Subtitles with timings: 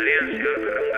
[0.00, 0.89] lives good.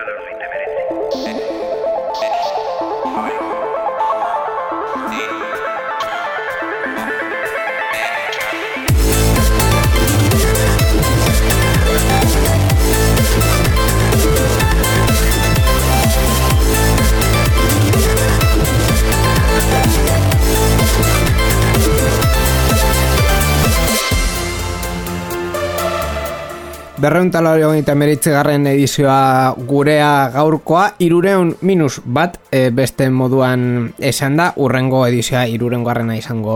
[27.03, 34.45] Berreuntalari hogeita meritze garren edizioa gurea gaurkoa, irureun minus bat e, beste moduan esan da,
[34.63, 36.55] urrengo edizioa iruren garrena izango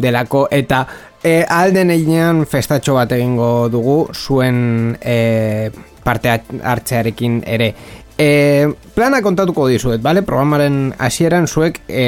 [0.00, 0.86] delako, eta
[1.20, 5.68] e, alden eginean festatxo bat egingo dugu zuen e,
[6.04, 7.74] parte hartzearekin ere.
[8.16, 10.22] E, plana kontatuko dizuet, bale?
[10.22, 12.04] Programaren hasieran zuek e,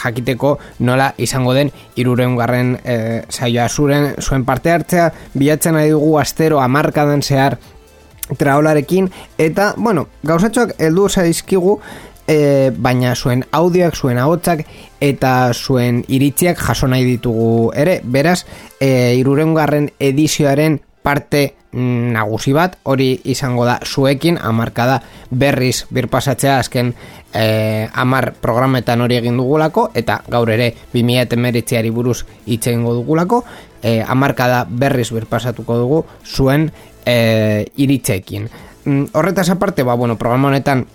[0.00, 2.96] jakiteko nola izango den irureun garren e,
[3.28, 3.68] saioa.
[3.68, 7.58] Zuren, zuen parte hartzea bilatzen ari dugu astero amarkadan zehar
[8.40, 9.10] traolarekin.
[9.36, 11.76] Eta, bueno, gauzatxoak heldu zaizkigu
[12.26, 14.64] e, baina zuen audioak, zuen ahotsak
[15.04, 18.44] eta zuen iritziak jaso nahi ditugu ere, beraz
[18.80, 26.94] e, irureun garren edizioaren parte nagusi bat, hori izango da zuekin, amarkada berriz birpasatzea azken
[27.34, 33.42] e, amar programetan hori egin dugulako, eta gaur ere 2000 meritziari buruz hitz egingo dugulako,
[33.82, 36.70] e, amarkada berriz birpasatuko dugu zuen
[37.04, 38.48] e, iritzekin.
[38.84, 40.86] Mm, horretaz aparte, ba, bueno, programa honetan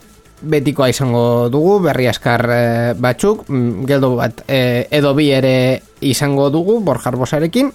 [0.42, 2.62] betikoa izango dugu, berri askar e,
[2.98, 5.56] batzuk, mm, geldo bat e, edo bi ere
[6.02, 7.74] izango dugu, borjar bosarekin,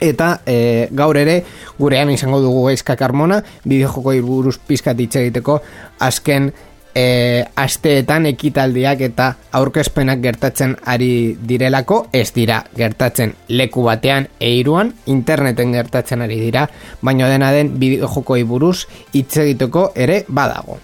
[0.00, 1.42] eta e, gaur ere
[1.78, 5.60] gurean izango dugu gaizka karmona bideo joko irburuz pizkat egiteko
[6.00, 6.52] azken
[6.94, 12.06] e, asteetan ekitaldiak eta aurkezpenak gertatzen ari direlako.
[12.12, 16.68] Ez dira gertatzen leku batean eiruan interneten gertatzen ari dira
[17.02, 20.78] baina dena den bideo joko buruz hitz egiteko ere badago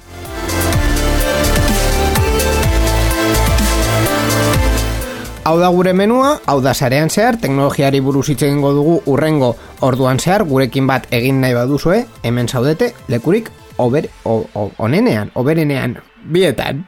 [5.43, 10.19] Hau da gure menua, hau da sarean zehar, teknologiari buruz hitz egingo dugu urrengo orduan
[10.21, 13.49] zehar, gurekin bat egin nahi baduzue, hemen zaudete, lekurik,
[13.81, 15.97] ober, o, o, onenean, oberenean,
[16.29, 16.85] bietan.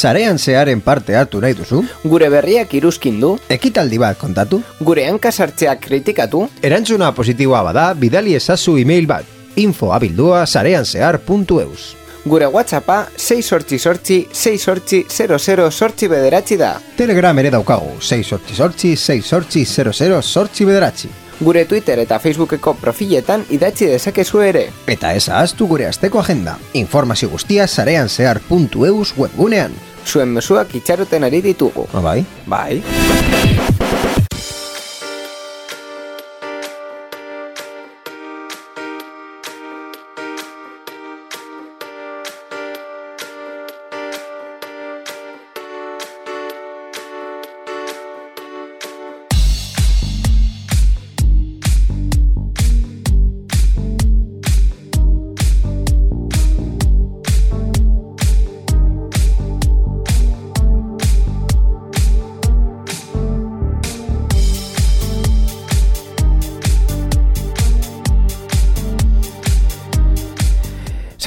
[0.00, 1.82] Sarean zearen parte hartu nahi duzu?
[2.08, 3.34] Gure berriak iruzkin du?
[3.52, 4.62] Ekitaldi bat kontatu?
[4.80, 6.46] Gure hankasartzeak kritikatu?
[6.64, 11.96] Erantzuna positiboa bada, bidali ezazu e-mail bat, info abildua sareanzear.eus.
[12.24, 16.74] Gure WhatsAppa 6 sortzi sortzi 6 sortzi 00 sortzi bederatzi da.
[16.96, 21.08] Telegram ere daukagu 6 sortzi sortzi 6 sortzi 00 sortzi bederatzi.
[21.40, 24.66] Gure Twitter eta Facebookeko profiletan idatzi dezakezu ere.
[24.86, 26.58] Eta ez ahaztu gure asteko agenda.
[26.74, 29.72] Informazio guztia sareanzear.eus webgunean.
[30.04, 31.88] Zuen mesuak itxaroten ari ditugu.
[31.94, 32.24] Ah, bai?
[32.46, 32.82] Bai.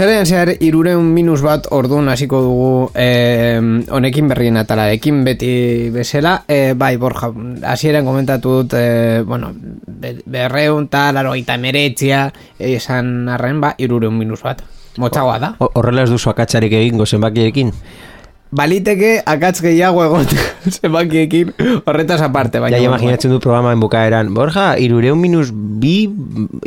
[0.04, 3.56] Zerean zehar, irureun minus bat orduan hasiko dugu eh,
[3.88, 5.52] honekin berrien atala, ekin beti
[5.96, 7.30] bezala, eh, bai, borja,
[7.72, 12.26] hasieran komentatu dut, eh, bueno, berreun tal, laro eta meretzia,
[12.60, 14.66] esan arren, ba, irureun minus bat.
[15.00, 15.54] Motxagoa da.
[15.64, 17.72] Horrela ez duzu akatsarik egingo zenbakiekin?
[18.54, 20.28] Baliteke akatz gehiago egon
[20.76, 21.56] zenbakiekin
[21.88, 22.60] horretaz aparte.
[22.60, 24.36] Baina, ja, imaginatzen du programa en bukaeran.
[24.36, 26.12] Borja, irureun minus bi,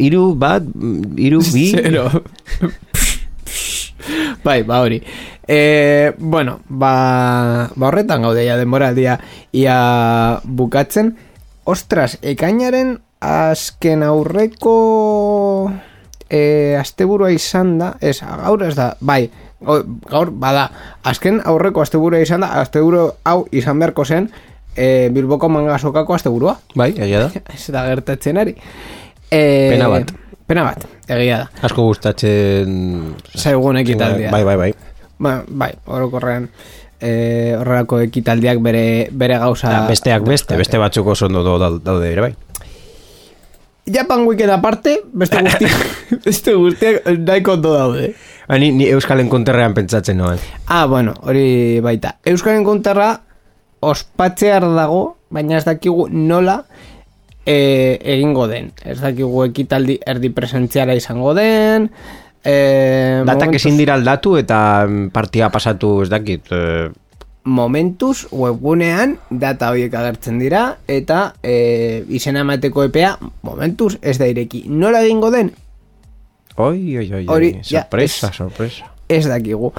[0.09, 0.65] iru bat,
[1.21, 1.69] iru bi...
[1.77, 2.09] Zero.
[4.47, 5.01] bai, ba hori.
[5.47, 9.19] E, bueno, ba, ba horretan gaude ja denboraldia
[9.53, 11.17] ia bukatzen.
[11.65, 14.77] Ostras, ekainaren azken aurreko
[16.31, 19.27] e, asteburua izan da, ez, gaur ez da, bai,
[19.61, 20.69] gaur, bada,
[21.07, 24.31] azken aurreko asteburua izan da, asteburu hau izan beharko zen,
[24.77, 26.59] e, Bilboko mangasokako asteburua.
[26.77, 27.43] Bai, egia da.
[27.55, 28.57] ez da gertatzen ari.
[29.31, 29.43] E,
[29.73, 30.13] Pena bat.
[30.47, 31.47] Pena bat, egia da.
[31.67, 32.75] Asko gustatzen...
[33.35, 34.31] Zaigun ekitaldia.
[34.31, 34.73] Bai, bai, bai.
[35.19, 36.47] Ba, bai, orokorrean
[37.01, 37.11] e,
[37.59, 39.73] horrelako ekitaldiak bere, bere gauza...
[39.73, 42.35] Da, besteak beste, beste batzuk oso ondo daude ere, bai.
[43.87, 45.83] Japan Weekend aparte, beste guztiak,
[46.27, 48.09] beste guztiak daiko ondo daude.
[48.47, 50.39] Ba, ni, ni Euskal Enkonterrean pentsatzen noen.
[50.67, 52.17] Ah, bueno, hori baita.
[52.27, 53.13] Euskal Enkonterra
[53.87, 56.61] ospatzear dago, baina ez dakigu nola
[57.47, 58.73] e, egingo den.
[58.85, 61.91] Ez dakigu ekitaldi erdi presentziala izango den,
[62.45, 66.51] e, Datak momentuz- ezin dira aldatu eta mm, partia pasatu ez dakit.
[66.51, 66.89] eh,
[67.47, 73.13] momentuz webgunean data horiek agertzen dira eta e, izena emateko epea
[73.47, 74.65] momentuz ez da ireki.
[74.67, 75.53] Nola egingo den?
[76.57, 78.91] Oi, oi, oi, Hori, oi, ja, sorpresa, ez- sorpresa.
[79.09, 79.73] Ez dakigu.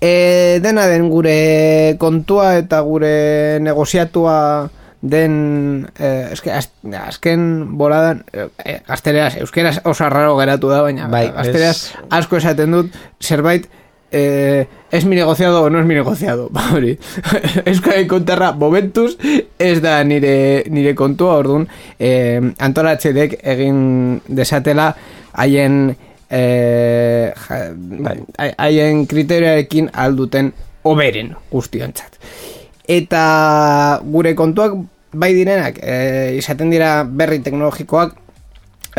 [0.00, 4.68] E, dena den gure kontua eta gure negoziatua
[5.04, 6.70] den eh, eske, az,
[7.04, 12.72] azken boladan eh, gaztereaz, euskeraz oso raro geratu da, baina Bai, gaztereaz ez- asko esaten
[12.72, 13.66] dut zerbait
[14.14, 14.64] eh,
[14.94, 16.94] es mi negociado o no es mi negociado ba hori.
[17.66, 19.18] Euskari kontarra momentuz
[19.58, 21.68] ez da nire, nire kontua orduan
[21.98, 24.94] eh, antolatxedek egin desatela
[25.34, 25.96] haien
[26.30, 27.34] eh,
[27.76, 28.16] Bai.
[28.56, 30.52] haien kriterioarekin alduten
[30.84, 32.16] oberen guztiontzat.
[32.88, 34.74] Eta gure kontuak
[35.14, 38.14] bai direnak e, izaten dira berri teknologikoak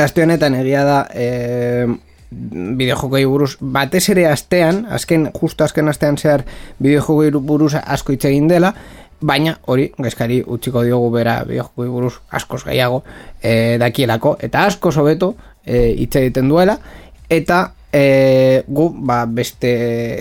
[0.02, 1.88] aste honetan egia da e,
[2.32, 6.44] bideojokoi buruz batez ere astean, azken justo azken astean zehar
[6.80, 8.74] bideojokoi buruz asko hitz egin dela,
[9.22, 13.04] baina hori gaizkari utziko diogu bera bideojokoi buruz askoz gehiago
[13.42, 14.36] e, dakielako.
[14.44, 15.36] Eta asko hobeto
[15.66, 16.78] e, hitz egiten duela
[17.30, 17.62] eta
[17.96, 19.70] e, gu ba, beste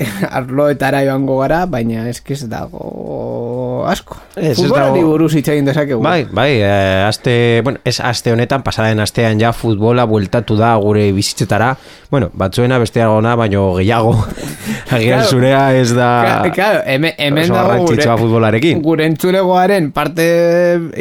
[0.39, 4.17] arloetara joango gara, baina eskiz dago asko.
[4.37, 6.01] Ez, ez Futbolari dago- buruz hitz egin dezakegu.
[6.05, 7.35] Bai, bai, eh, aste,
[7.67, 11.75] bueno, ez aste honetan, pasaren astean ja futbola bueltatu da gure bizitzetara,
[12.15, 14.13] bueno, batzuena besteagona, baino gehiago,
[14.95, 15.31] agian Claro.
[15.31, 18.83] zurea ez da Claro, hemen, hemen dago garrantzitsua futbolarekin.
[18.85, 20.27] gure entzulegoaren parte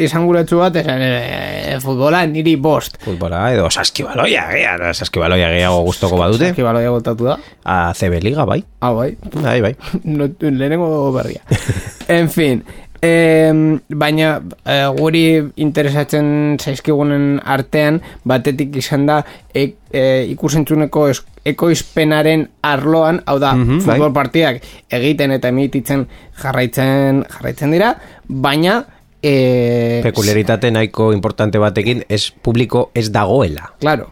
[0.02, 2.98] izanguratsu bat, esan, e, futbola niri bost.
[3.04, 7.38] futbola, edo saskibaloia, gehiago, saskibaloia gehiago gustoko badute, Eskibaloia botatu da.
[7.64, 9.14] a CB Liga, bai, Ah, bai.
[9.40, 9.76] bai, bai.
[10.04, 11.42] no, lehenengo berria.
[12.08, 12.64] en fin,
[13.04, 15.24] em, baina eh, guri
[15.60, 19.18] interesatzen zaizkigunen artean batetik izan da
[19.52, 21.08] e, e, ikusentzuneko
[21.44, 23.98] ekoizpenaren arloan, hau da, Mhm, bai.
[23.98, 26.06] futbol partidak egiten eta emititzen
[26.40, 27.94] jarraitzen jarraitzen dira,
[28.28, 28.84] baina
[29.22, 33.72] e, Pekuliaritate nahiko importante batekin, ez publiko ez dagoela.
[33.80, 34.10] Claro.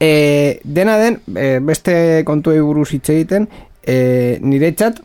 [0.00, 3.48] E, dena den, e, beste kontuei buruz hitz egiten,
[3.84, 5.00] e, niretzat,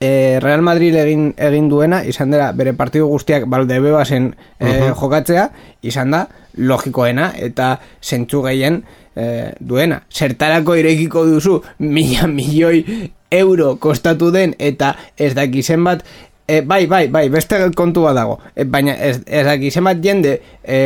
[0.00, 5.48] e, Real Madrid egin, egin duena, izan dela bere partidu guztiak baldebebasen e, jokatzea,
[5.82, 6.24] izan da
[6.58, 8.82] logikoena eta zentzu gehien
[9.14, 10.02] e, duena.
[10.12, 12.84] Zertarako irekiko duzu mila milioi
[13.30, 16.06] euro kostatu den eta ez daki zenbat
[16.48, 18.38] E, bai, bai, bai, beste kontu bat dago.
[18.56, 20.78] E, baina ez, ez daki zenbat jende e,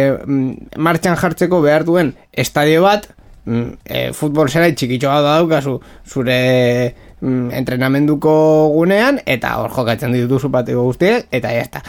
[0.75, 3.07] martxan jartzeko behar duen estadio bat,
[3.47, 5.77] e, futbol zera txikitxo bat daukazu
[6.07, 6.39] zure
[7.23, 8.35] mm, entrenamenduko
[8.75, 11.83] gunean, eta hor jokatzen dituzu patio guztiek, eta jazta.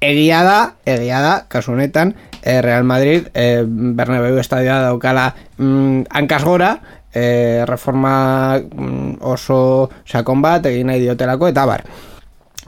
[0.00, 6.42] Egia da, egia da, kasu honetan, e, Real Madrid e, Bernabeu estadioa daukala mm, hankaz
[6.46, 6.70] gora,
[7.12, 11.84] e, reforma mm, oso sakon bat egin nahi diotelako, eta bar.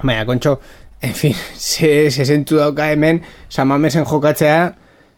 [0.03, 0.59] Baina, kontxo,
[1.01, 4.75] en fin, ze, ze zentu dauka hemen, samamesen jokatzea,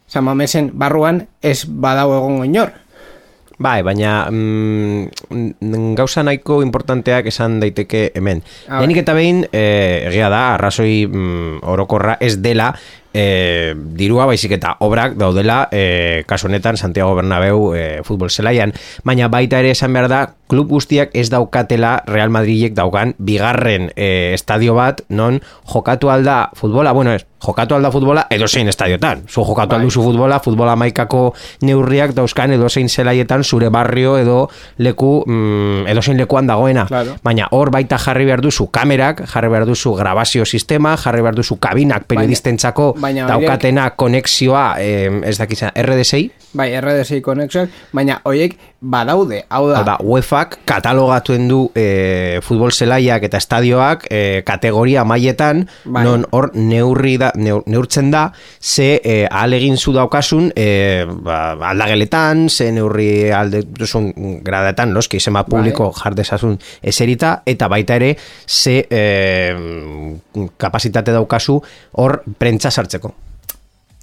[0.06, 2.74] samamesen barruan, ez badau egongo inor.
[3.62, 8.42] Bai, baina mm, gauza nahiko importanteak esan daiteke hemen.
[8.66, 9.62] A Lehenik eta behin, e,
[10.08, 12.72] egia da, arrazoi mm, orokorra ez dela
[13.14, 18.72] e, dirua baizik eta obrak daudela e, kasu honetan Santiago Bernabéu e, futbol zelaian,
[19.04, 24.32] baina baita ere esan behar da klub guztiak ez daukatela Real Madridek daukan bigarren e,
[24.36, 25.40] estadio bat non
[25.72, 29.80] jokatu alda futbola, bueno ez, jokatu alda futbola edo zein estadiotan, zu jokatu Bai.
[29.80, 36.02] alduzu futbola, futbola maikako neurriak dauzkan edo zein zelaietan zure barrio edo leku mm, edo
[36.02, 37.16] zein lekuan dagoena Claro.
[37.24, 41.56] baina hor baita jarri behar duzu kamerak, jarri behar duzu grabazio sistema, jarri behar duzu
[41.56, 49.38] kabinak periodistentzako baina daukatena konexioa, eh, ez dakizan, RDSI, Bai, RDSI konexioak, baina hoiek badaude,
[49.48, 55.62] hau da, Hau da, UEFAk katalogatuen du e, futbol zelaiak eta estadioak e, kategoria mailetan
[55.84, 56.02] Bai.
[56.04, 58.26] non hor neurri da, neur, neurtzen da
[58.60, 60.68] ze e, ahal egin zu daukasun e,
[61.24, 64.12] ba, aldageletan, ze neurri alde duzun
[64.44, 66.00] gradetan, noski, zema publiko Bai.
[66.04, 68.16] jardezazun eserita, eta baita ere
[68.46, 69.02] ze e,
[70.60, 71.62] kapasitate daukazu
[71.96, 73.31] hor prentza sartzeko.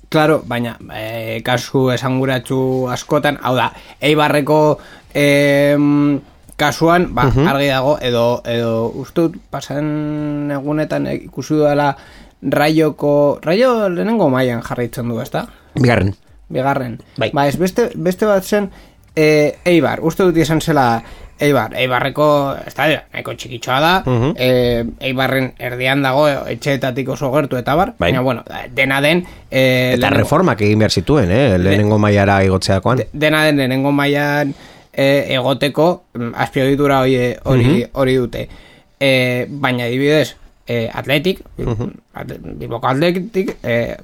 [0.10, 3.70] Claro, baina e, kasu esanguratsu askotan, hau da,
[4.02, 4.80] Eibarreko
[5.14, 6.18] em,
[6.58, 8.72] kasuan, ba, argi dago, edo, edo
[9.04, 11.92] uste dut pasan egunetan ikusi dela
[12.42, 13.14] raioko,
[13.46, 15.46] raio lehenengo mailan jarraitzen du, ezta?
[15.78, 16.16] Bigarren.
[16.50, 16.98] Bigarren.
[17.22, 17.30] Bai.
[17.30, 18.72] Ba, ez beste, beste bat zen,
[19.14, 21.04] e, Eibar, uste dut izan zela
[21.40, 24.34] Eibar, Eibarreko estadio nahiko txikitxoa da, Mhm.
[24.38, 28.10] eh, Eibarren erdian dago etxeetatik oso gertu eta bar, Bai.
[28.12, 28.44] baina bueno,
[28.76, 31.58] dena den eh, Eta lehenengo- reformak egin behar zituen, eh?
[31.58, 32.98] lehenengo maiara igotzeakoan.
[32.98, 34.54] de- dena den lehenengo mailan
[34.94, 38.50] eh, egoteko mm, azpiegitura hori hori hori dute.
[39.00, 40.36] Eh, baina adibidez,
[40.68, 41.40] eh, atletik,
[42.14, 43.96] atle- Bilboko atletik, eh,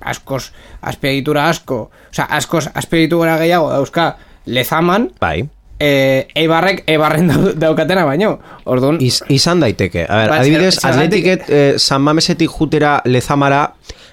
[0.00, 5.48] askoz azpiegitura asko, osea, askoz azpiegitura gehiago dauzka lezaman, Bai.
[5.82, 8.36] Eh, Eibarrek Eibarren dau- daukatena baino.
[8.70, 10.04] Orduan, Iz, izan daiteke.
[10.06, 13.64] A ber, Ba, adibidez, atletiket eh, San Mamesetik jutera lezamara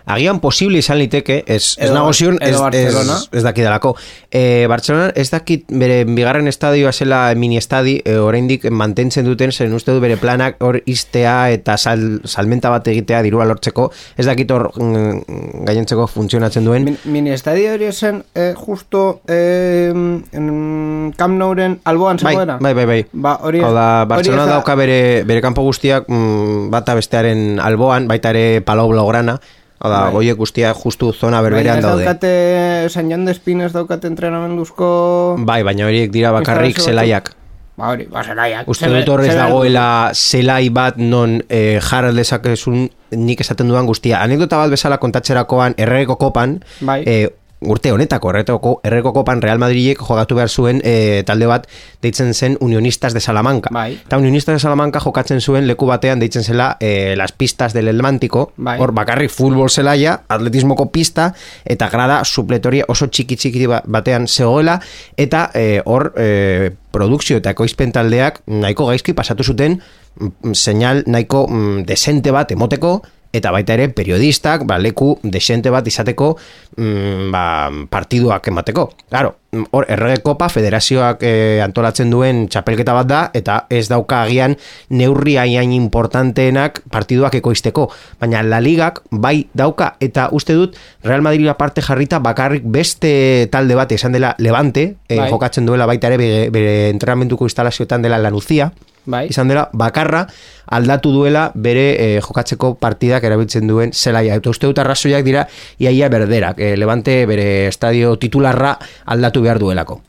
[0.05, 2.95] agian posible izan liteke, ez, ez nago zion, ez, ez,
[3.31, 3.95] ez dakidalako.
[4.31, 9.73] Eh, Barcelona ez dakit bere bigarren estadioa zela mini estadi, eh, oraindik mantentzen duten, zen
[9.73, 14.51] uste du bere planak hor iztea eta sal, salmenta bat egitea dirua lortzeko, ez dakit
[14.51, 16.85] hor mm, gainentzeko funtzionatzen duen.
[16.85, 22.57] min, mini estadio hori zen eh, justo eh, en, Camp Nouren alboan Bai, zegoena.
[22.61, 22.99] bai, bai, bai.
[23.11, 28.33] Ba, hori Hau da, Barcelona dauka bere, bere kanpo guztiak mm, bata bestearen alboan, baita
[28.35, 29.39] ere Palau Blaugrana,
[29.79, 30.11] hau da, Bai.
[30.13, 32.03] goiek guztiak justu zona Baina berberean ez daude.
[32.05, 37.33] daukate San Jan de Espines daukate entrenamenduzko Bai, baina horiek dira bakarrik zelaiak.
[37.79, 43.39] Ba hori, ba zelaiak Uste dut horrez dagoela zelai bat non eh, jar dezakezun nik
[43.41, 44.19] esaten dudan guztia.
[44.21, 47.03] Anekdota bat bezala kontatzerakoan erregeko kopan, Bai.
[47.07, 47.29] eh,
[47.61, 51.67] urte honetako erregeko, erregeko kopan Real Madridek jogatu behar zuen eh, talde bat
[52.01, 53.69] deitzen zen Unionistas de Salamanca.
[53.73, 53.93] Bai.
[54.05, 58.51] Eta Unionistas de Salamanca jokatzen zuen leku batean deitzen zela eh, las pistas del Atlántico,
[58.57, 58.79] Bai.
[58.79, 61.33] hor bakarrik futbol zelaia, atletismoko pista,
[61.65, 64.79] eta grada supletoria oso txiki txiki ba- batean zegoela,
[65.17, 69.81] eta eh, hor eh, produkzio eta ekoizpen taldeak nahiko gaizki pasatu zuten
[70.15, 73.01] mm, señal nahiko mm, desente bat emoteko,
[73.33, 76.33] eta baita ere periodistak ba, leku desente bat izateko
[76.77, 77.43] mm, ba,
[77.89, 78.89] partiduak emateko.
[79.09, 79.35] Claro,
[79.71, 84.55] hor errege kopa federazioak eh, antolatzen duen txapelketa bat da eta ez dauka agian
[84.89, 87.87] neurri hain importanteenak partiduak ekoizteko.
[88.21, 93.77] Baina La Ligak bai dauka eta uste dut Real Madrid aparte jarrita bakarrik beste talde
[93.77, 95.29] bat izan dela Levante, eh, Bai.
[95.29, 98.71] jokatzen duela baita ere bere, bere entrenamentuko instalazioetan dela Lanucia,
[99.09, 99.25] Bai.
[99.33, 100.25] izan dela bakarra
[100.69, 104.37] aldatu duela bere eh, jokatzeko partidak erabiltzen duen zelaia.
[104.37, 105.47] Eta uste dut arrazoiak dira
[105.81, 106.59] iaia berderak.
[106.59, 110.01] Eh, Levante bere estadio titularra aldatu behar duelako.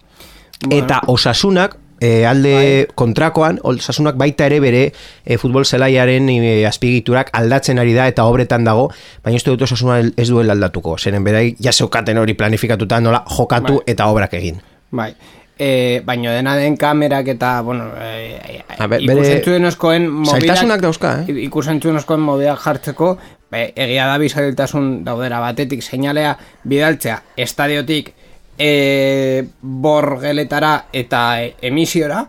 [0.61, 0.77] Bueno.
[0.77, 7.79] Eta osasunak eh, alde kontrakoan, osasunak baita ere bere eh, futbol zelaiaren eh, azpigiturak aldatzen
[7.79, 8.89] ari da eta obretan dago,
[9.25, 10.97] baina uste dut osasuna ez duela aldatuko.
[10.99, 13.85] Zeren berai jaseukaten hori planifikatuta nola jokatu Bai.
[13.95, 14.61] eta obrak egin.
[14.91, 15.13] Bai.
[15.61, 20.39] E, baino dena den kamerak eta, bueno, e, bere- ikusentzunezkoen mobidak...
[20.39, 21.35] Zailtasunak dauzka, eh?
[21.45, 23.11] Ikusentzunezkoen mobidak jartzeko,
[23.53, 26.33] be, egia da bizailtasun daudera batetik seinalea
[26.65, 28.09] bidaltzea estadiotik
[28.57, 32.25] e, borgeletara eta e, emisiora,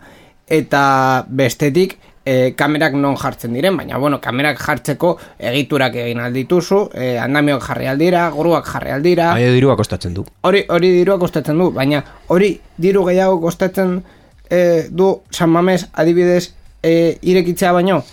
[0.51, 0.83] eta
[1.29, 7.63] bestetik e, kamerak non jartzen diren, baina bueno, kamerak jartzeko egiturak egin aldituzu, e, andamioak
[7.65, 10.25] jarri aldira, guruak jarri aldira, Baina dirua kostatzen du.
[10.41, 14.01] hori hori dirua kostatzen du, baina hori diru gehiago kostatzen
[14.49, 18.03] eh, du San Mames adibidez eh, irekitzea baino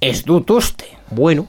[0.00, 0.84] ez dut uste.
[1.10, 1.46] Bueno,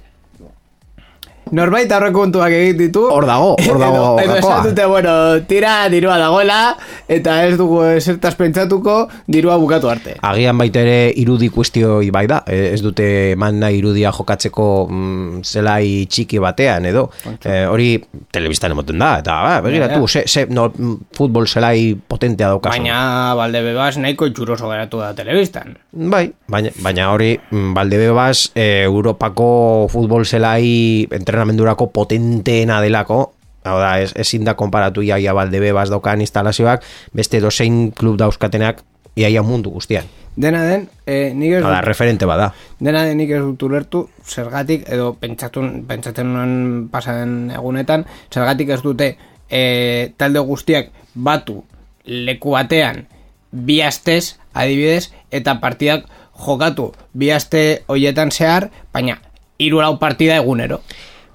[1.55, 3.05] Norbait aurrekontuak egin ditu.
[3.11, 5.13] Hor dago, hor dago Edo, esan dute, bueno,
[5.47, 6.59] tira dirua dagoela,
[7.07, 8.95] eta ez dugu zertaz pentsatuko
[9.31, 10.17] dirua bukatu arte.
[10.25, 15.43] Agian baita ere irudi kuestioi bai da, e, ez dute eman nahi irudia jokatzeko mm,
[15.45, 17.07] zelai txiki batean edo.
[17.37, 17.89] E, hori
[18.35, 22.81] telebistan emoten da, eta ba, begiratu, Ja, ze, ze no, mm, futbol zelai potentea daukazu.
[22.81, 25.75] Baina balde bebas nahiko txuroso geratu da telebistan.
[25.95, 29.47] Bai, baina, baina hori mm, Valdebebas e, Europako
[29.91, 31.07] futbol zelai
[31.45, 33.33] entrenamendurako potenteena delako
[33.65, 36.83] Hau da, ez, ezin da konparatu iaia Valdebebas daukan instalazioak
[37.17, 38.83] beste dozein klub dauzkatenak
[39.17, 40.05] iaia mundu guztian.
[40.37, 42.53] Dena den, eh, nik ez dut, referente bada.
[42.79, 48.81] dena den nik ez dut ulertu, zergatik, edo pentsatun, pentsatzen nuen pasaden egunetan, zergatik ez
[48.83, 49.17] dute
[49.49, 51.63] eh, talde guztiak batu
[52.05, 53.07] leku batean
[53.49, 56.05] bi astez, adibidez, eta partidak
[56.37, 59.17] jokatu bi aste hoietan zehar, baina
[59.57, 60.81] hiru lau partida egunero.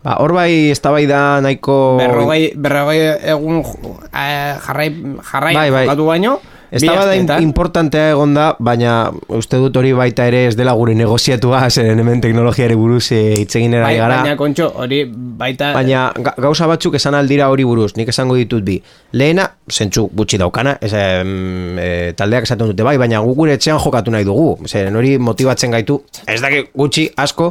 [0.05, 1.97] Ba, hor bai eztabaida nahiko...
[2.01, 3.03] Berrogei, berrogei
[3.35, 4.89] egun jo- eh, jarrai,
[5.33, 5.85] jarrai Bai, bai.
[5.97, 6.39] baino,
[6.71, 7.43] Eztabaida asteetan.
[7.43, 12.21] importantea egon da, baina uste dut hori baita ere ez dela gure negoziatua, zeren hemen
[12.23, 14.23] teknologiari buruz eh, hitz egin Bai, gara.
[14.23, 15.73] baina kontxo, hori baita...
[15.77, 18.79] Baina ga- gauza batzuk esan aldira hori buruz, nik esango ditut bi.
[19.13, 24.15] Lehena, zentzu gutxi daukana, ez, e, taldeak esaten dute bai, baina gu gure etxean jokatu
[24.15, 24.55] nahi dugu.
[24.71, 27.51] Zeren hori motibatzen gaitu, ez daki gutxi, asko,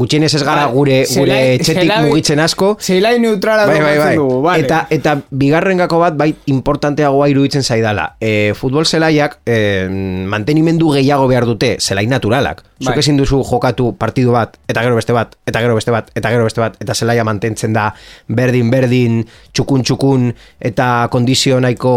[0.00, 2.76] gutxienez ez gara gure gure Zelai- etxetik zelai- mugitzen asko.
[2.80, 4.16] Zelai neutrala Bai, bai, bai.
[4.16, 4.62] dugu, vale.
[4.64, 8.16] Eta, eta bigarren gako bat, bai, importanteagoa iruditzen zaidala.
[8.20, 9.88] E, futbol zelaiak e,
[10.26, 12.62] mantenimendu gehiago behar dute, zelai naturalak.
[12.80, 12.98] Zuk Bai.
[12.98, 16.44] ezin duzu jokatu partidu bat, eta gero beste bat, eta gero beste bat, eta gero
[16.44, 17.90] beste bat, eta zelaia mantentzen da
[18.28, 21.92] berdin-berdin, txukun-txukun, eta kondizio nahiko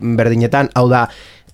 [0.00, 1.06] berdinetan, hau da,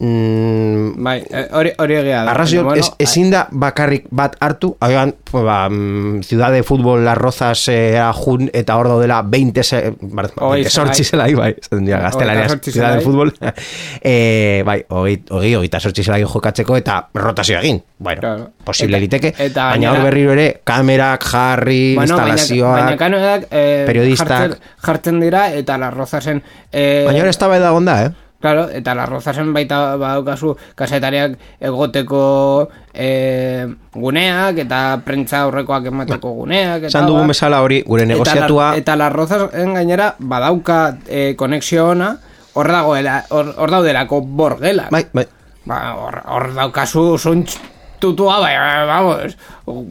[0.02, 2.30] mm, Bai, eh, hori hori egia da.
[2.32, 7.16] Arrazio, Baina, ez, ezin da bakarrik bat hartu, hauan, ba, mm, Ciudad de Fútbol, Las
[7.18, 11.84] Rozas, eh, jun, eta hor daudela 20, se, bar, Hogei 20 sortzi zelai, bai, esaten
[11.86, 13.04] dira, gaztelaniaz, Hogeita zortzi Ciudad de.
[13.04, 13.32] Fútbol,
[14.02, 18.50] eh, bai, hogei, hogei, hogeita sortzi zelai jokatzeko, eta rotazio egin, bueno, Claro.
[18.64, 23.46] posible Eta- liteke, eta baina hor berriro ere, kamerak, jarri, Bueno, baina, instalazioak, baina kanoak
[23.50, 24.28] eh, periodistak.
[24.28, 26.42] jartzen, jartzen dira eta las rozasen
[26.72, 28.10] eh, baina hor ez da gonda, eh?
[28.42, 36.78] Claro, eta las rozasen baita badaukazu kasetariak egoteko eh, guneak eta prentza aurrekoak emateko guneak
[36.82, 37.28] eta Esan dugun bar.
[37.32, 42.16] bezala hori, gure Eta negoziatua, la- Eta las rozasen gainera badauka eh, konexio ona
[42.54, 44.88] hor dagoela hor, hor daudelako borgela.
[44.90, 45.26] bai, bai,
[45.64, 47.54] Ba, hor, hor daukazu zuntz
[48.02, 49.36] tutua, bai, bai, vamos.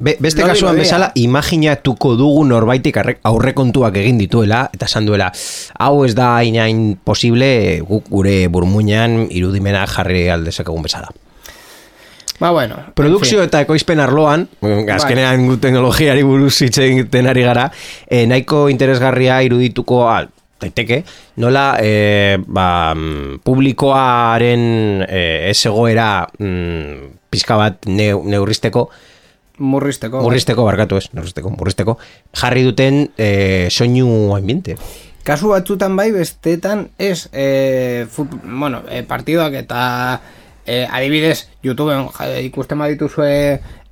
[0.04, 3.00] Be, beste kasuan bezala, imaginatuko dugu norbaitik
[3.32, 5.32] aurrekontuak egin dituela, eta esan duela,
[5.80, 11.14] hau ez da inain posible guk gure burmuinan irudimenak jarri aldezakegun bezala.
[12.42, 12.80] Ba, bueno.
[12.98, 14.48] Produkzio eta ekoizpen arloan,
[14.90, 17.68] azkenean gu teknologiari buruz hitz egiten ari gara,
[18.10, 21.02] eh, nahiko interesgarria irudituko al, daiteke,
[21.42, 24.66] nola eh, ba, mm, publikoaren
[25.08, 28.90] eh, ez egoera mm, pizka bat neu, neurristeko,
[29.62, 30.24] Murrizteko.
[30.26, 31.94] Murrizteko, barkatu ez, murrizteko, murrizteko,
[32.34, 34.78] jarri duten eh, soinu ambiente.
[35.24, 39.82] Kasu batzutan bai, bestetan ez, e, fut, bueno, e, partidoak eta
[40.66, 43.36] e, adibidez, YouTubeen ja, ikusten badituzue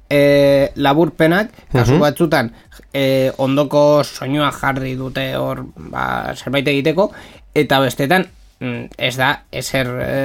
[0.09, 2.51] e, laburpenak, kasu batzutan
[2.93, 7.09] e, ondoko soinua jarri dute hor ba, zerbait egiteko,
[7.55, 8.25] eta bestetan
[8.59, 10.15] mm, ez da ezer e,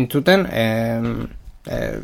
[0.00, 0.64] entzuten e,
[1.68, 1.98] e,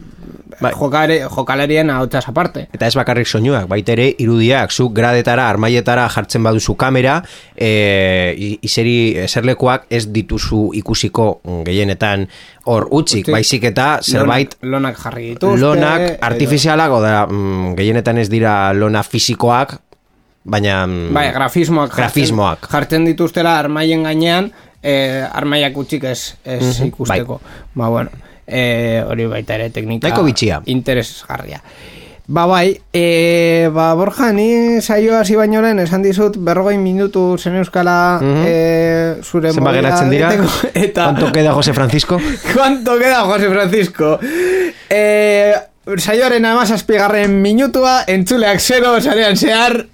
[0.60, 0.70] Bai.
[0.78, 2.68] jokare, jokalarien ahotsaz aparte.
[2.72, 7.16] Eta ez bakarrik soinuak, baita ere irudiak, zuk gradetara, armaietara jartzen baduzu kamera,
[7.56, 12.28] e, izeri eserlekuak ez dituzu ikusiko mm, gehienetan
[12.70, 15.60] hor utzik, baizik eta zerbait Lonak, lonak jarri dituzte.
[15.64, 19.78] lonak artifizialak, oda, mm, gehienetan ez dira lona fisikoak,
[20.44, 20.84] baina...
[20.86, 22.68] mm, Bai, grafismoak jartzen- Grafismoak.
[22.70, 27.40] jartzen dituztela armaien gainean eh, armaiak utzik ez, ez ikusteko
[27.74, 28.10] ba bueno
[28.46, 30.62] eh, hori baita ere teknika Nahiko bitxia.
[30.66, 31.62] interesgarria
[32.26, 37.58] Ba bai, e, ba Borja, ni saio hasi baino lehen esan dizut berrogei minutu zen
[37.60, 40.30] euskala e, zure Zenba geratzen dira?
[40.32, 42.18] egiteko, eta ¿Cuánto queda José Francisco?
[42.54, 44.18] ¿Cuánto queda, José Francisco?
[44.88, 45.52] Eh,
[45.98, 49.84] saioaren amazazpigarren minutua, entzuleak zero, sarean zehar,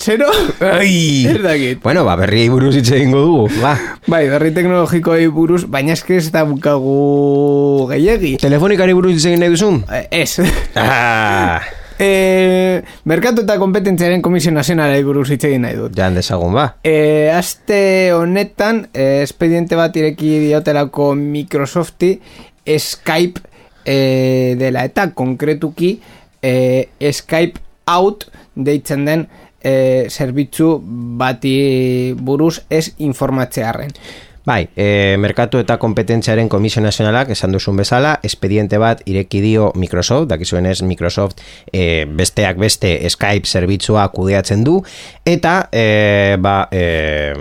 [0.00, 0.26] zero?
[0.60, 1.26] Ai!
[1.28, 1.82] Ez dakit.
[1.82, 3.74] Bueno, ba, berriei buruz hitz egingo dugu, ba.
[4.08, 8.36] Bai, berri teknologikoei buruz, baina eske ez daukagu gehiegi.
[8.40, 9.82] Telefonikari buruz hitz egin nahi duzun?
[9.92, 10.40] Eh, ez.
[10.74, 11.60] Ah,
[12.04, 15.96] eh, Merkatu eta kompetentziaren komisio nazionalei buruz hitz egin nahi dut.
[15.96, 16.66] jan dezagun, ba.
[16.82, 22.14] E, aste honetan, e, espediente bat ireki diotelako Microsofti
[22.64, 23.40] Skype
[23.84, 25.98] e, dela eta konkretuki
[26.42, 27.60] e, Skype
[27.90, 29.28] out deitzen den
[29.62, 30.78] e, zerbitzu
[31.20, 33.94] bati buruz ez informatzearren.
[34.40, 40.30] Bai, e, Merkatu eta Kompetentziaren Komisio Nazionalak esan duzun bezala, expediente bat ireki dio Microsoft,
[40.32, 41.42] dakizuenez Microsoft
[41.72, 44.80] e, besteak beste Skype zerbitzua kudeatzen du,
[45.28, 47.34] eta e, ba, e,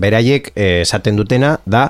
[0.00, 1.86] beraiek eh, esaten dutena da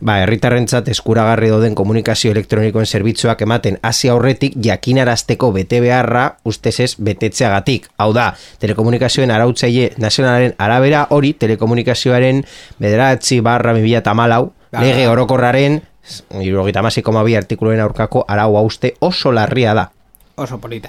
[0.00, 7.88] ba, herritarrentzat eskuragarri dauden komunikazio elektronikoen zerbitzuak ematen hasi aurretik jakinarazteko bete beharra ustezez betetzeagatik.
[7.98, 12.42] Hau da, telekomunikazioen arautzaile nazionalaren arabera hori telekomunikazioaren
[12.80, 15.80] bederatzi barra 2008 lege orokorraren
[16.40, 16.82] irurogeita
[17.24, 19.90] bi artikuloen aurkako arau hauste oso larria da.
[20.36, 20.88] Oso polita.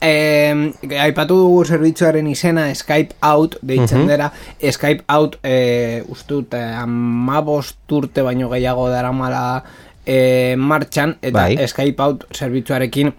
[0.00, 0.54] Eh,
[1.00, 4.30] aipatu dugu zerbitzuaren izena Skype Out deitzen dela.
[4.62, 9.64] Skype Out eh, ustut eh, amabost urte baino gehiago daramala
[10.06, 11.68] eh, martxan eta Bai.
[11.68, 13.12] Skype Out zerbitzuarekin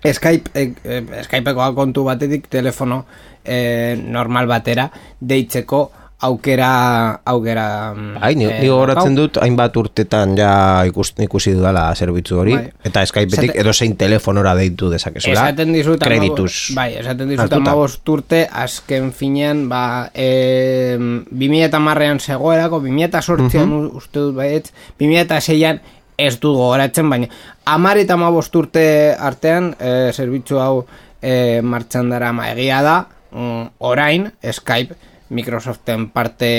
[0.00, 3.04] Skype, eh, eh, Skypeeko kontu batetik telefono
[3.44, 4.88] eh, normal batera
[5.20, 5.90] deitzeko
[6.20, 10.50] aukera aukera Bai, ni, eh, gogoratzen dut hainbat urtetan ja
[10.88, 12.66] ikus, ikusi dudala zerbitzu hori Bai.
[12.84, 15.34] eta Skypeetik Esate- edo zein telefonora deitu dezakezula.
[15.34, 16.74] Esaten dizut kredituz.
[16.76, 17.60] Bai, esaten dizut hartuta.
[17.70, 20.98] amabost urte azken finean ba, e,
[21.32, 25.80] 2008an zegoerako 2008an uh uste dut baietz 2006an
[26.18, 27.28] ez dut gogoratzen baina
[27.64, 30.84] amar eta amabost urte artean e, zerbitzu hau
[31.22, 34.94] e, martxan dara egia da, mm, orain Skype
[35.30, 36.50] Microsoften parte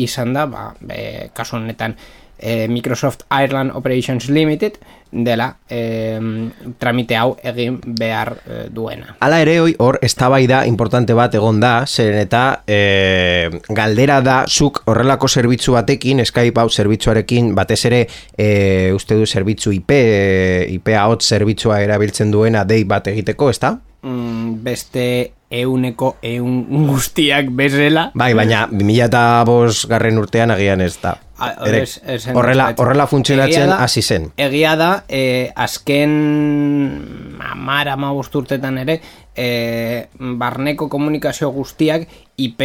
[0.00, 1.96] izan da, ba, be, kasu honetan
[2.38, 4.78] e, Microsoft Ireland Operations Limited
[5.10, 6.18] dela e,
[6.78, 9.14] tramite hau egin behar e, duena.
[9.22, 14.82] Hala ere hoi hor eztabaida importante bat egon da, zeren eta e, galdera da zuk
[14.90, 18.04] horrelako zerbitzu batekin, Skype hau zerbitzuarekin batez ere
[18.36, 19.96] e, uste du zerbitzu IP,
[20.74, 23.76] IP hot zerbitzua erabiltzen duena dei bat egiteko, ezta?
[24.04, 28.10] Mm, beste euneko eun guztiak bezela.
[28.12, 31.14] Bai, baina 2005 garren urtean agian ez da.
[31.64, 34.28] Ere, Ez- ez- horrela, horrela funtzionatzen hasi zen.
[34.36, 39.00] Egia da, e, azken amar, ama urtetan ere,
[39.34, 42.60] e, barneko komunikazio guztiak IP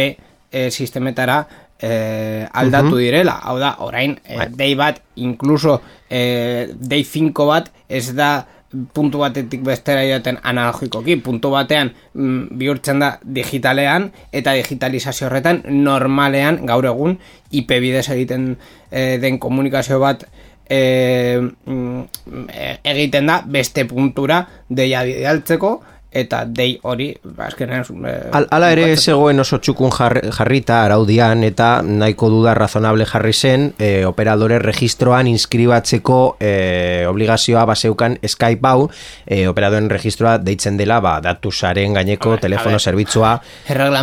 [0.52, 1.46] e, sistemetara
[1.80, 3.38] e, aldatu direla.
[3.42, 9.64] Hau da, orain, e, dei bat, inkluso e, dei 5 bat, ez da puntu batetik
[9.66, 17.18] bestera joaten analogikoki, puntu batean mm, bihurtzen da digitalean eta digitalizazio horretan normalean gaur egun
[17.50, 18.52] IP bidez egiten
[18.90, 20.22] eh, den komunikazio bat
[20.70, 22.02] eh, mm,
[22.46, 25.72] eh, egiten da beste puntura deia bidaltzeko
[26.10, 31.44] eta dei hori ba, azkenean eh, Al, ala ere zegoen oso txukun jar, jarrita araudian
[31.46, 38.88] eta nahiko duda razonable jarri zen e, operadore registroan inskribatzeko e, obligazioa baseukan Skype hau
[39.26, 43.36] e, operadoren registroa deitzen dela ba, datusaren gaineko A telefono zerbitzua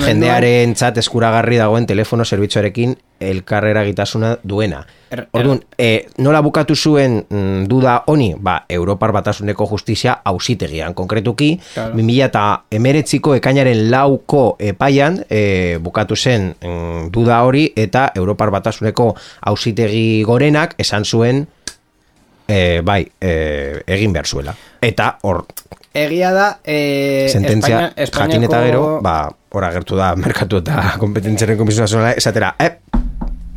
[0.08, 4.86] jendearen txat eskuragarri dagoen telefono zerbitzuarekin elkarrera gitasuna duena.
[5.10, 8.34] Er- Orduan, e, nola bukatu zuen mm, duda honi?
[8.38, 10.94] Ba, Europar Batasuneko Justizia hausitegian.
[10.94, 11.94] Konkretuki, Claro.
[11.96, 19.14] 2000 eta emeretziko ekainaren lauko epaian e, bukatu zen mm, duda hori eta Europar Batasuneko
[19.42, 21.48] hausitegi gorenak esan zuen
[22.48, 24.54] e, bai, e, egin behar zuela.
[24.82, 25.46] Eta hor,
[25.98, 29.16] egia da eh, sententzia Espainia- jakin eta Espainiako- gero, ba,
[29.50, 32.76] hor agertu da merkatu eta kompetentziaren komisio nazionala, esatera, eh,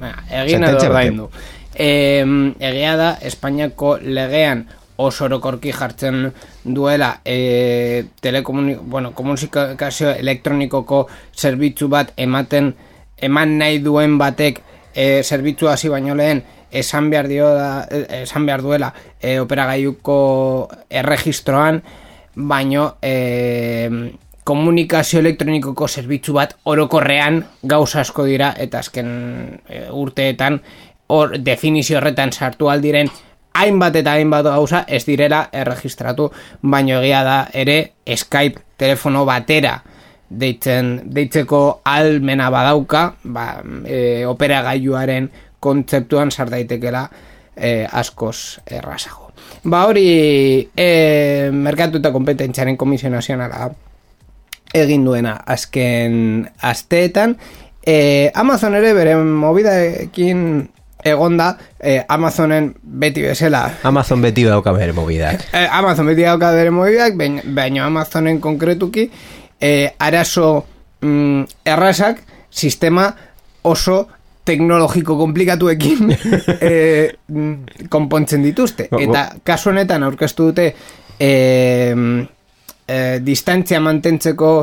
[0.01, 1.31] Ba, egin edo ordaindu.
[1.75, 1.89] E,
[2.59, 4.67] egia da, Espainiako legean
[5.01, 6.27] oso orokorki jartzen
[6.65, 12.75] duela e, telekomuni, bueno, elektronikoko zerbitzu bat ematen
[13.21, 14.61] eman nahi duen batek
[14.95, 20.69] e, zerbitzu hasi baino lehen esan behar dio da, e, esan behar duela e, operagailuko
[20.91, 21.83] erregistroan
[22.35, 24.11] baino e,
[24.45, 29.11] komunikazio elektronikoko zerbitzu bat orokorrean gauza asko dira eta azken
[29.69, 30.61] e, urteetan
[31.09, 33.11] hor definizio horretan sartu aldiren
[33.55, 36.31] hainbat eta hainbat gauza ez direla erregistratu
[36.63, 37.79] baino egia da ere
[38.17, 39.81] Skype telefono batera
[40.31, 43.47] deitzen, deitzeko almena badauka ba,
[43.85, 45.29] e, operagailuaren
[45.61, 47.09] kontzeptuan sar daitekela
[47.57, 49.33] e, askoz errazago.
[49.65, 50.07] Ba hori
[50.77, 53.69] e, merkatu eta kompetentziaren komisio nazionala
[54.75, 57.37] egin duena azken asteetan
[57.87, 60.69] e, Amazon ere bere mobidaekin
[61.05, 65.47] egonda e, Amazonen beti bezala Amazon beti dauka bere mobidak.
[65.57, 67.17] Eh, Amazon beti dauka bere mobidak,
[67.57, 69.09] baina, Amazonen konkretuki
[69.61, 70.67] eh, arazo
[71.01, 73.09] mm, errazak sistema
[73.63, 74.09] oso
[74.45, 76.13] teknologiko komplikatuekin
[76.61, 78.89] eh, mm, konpontzen dituzte.
[78.91, 80.75] Go- Eta kasu honetan aurkeztu dute
[81.19, 81.95] eh,
[82.91, 84.55] eh, distantzia mantentzeko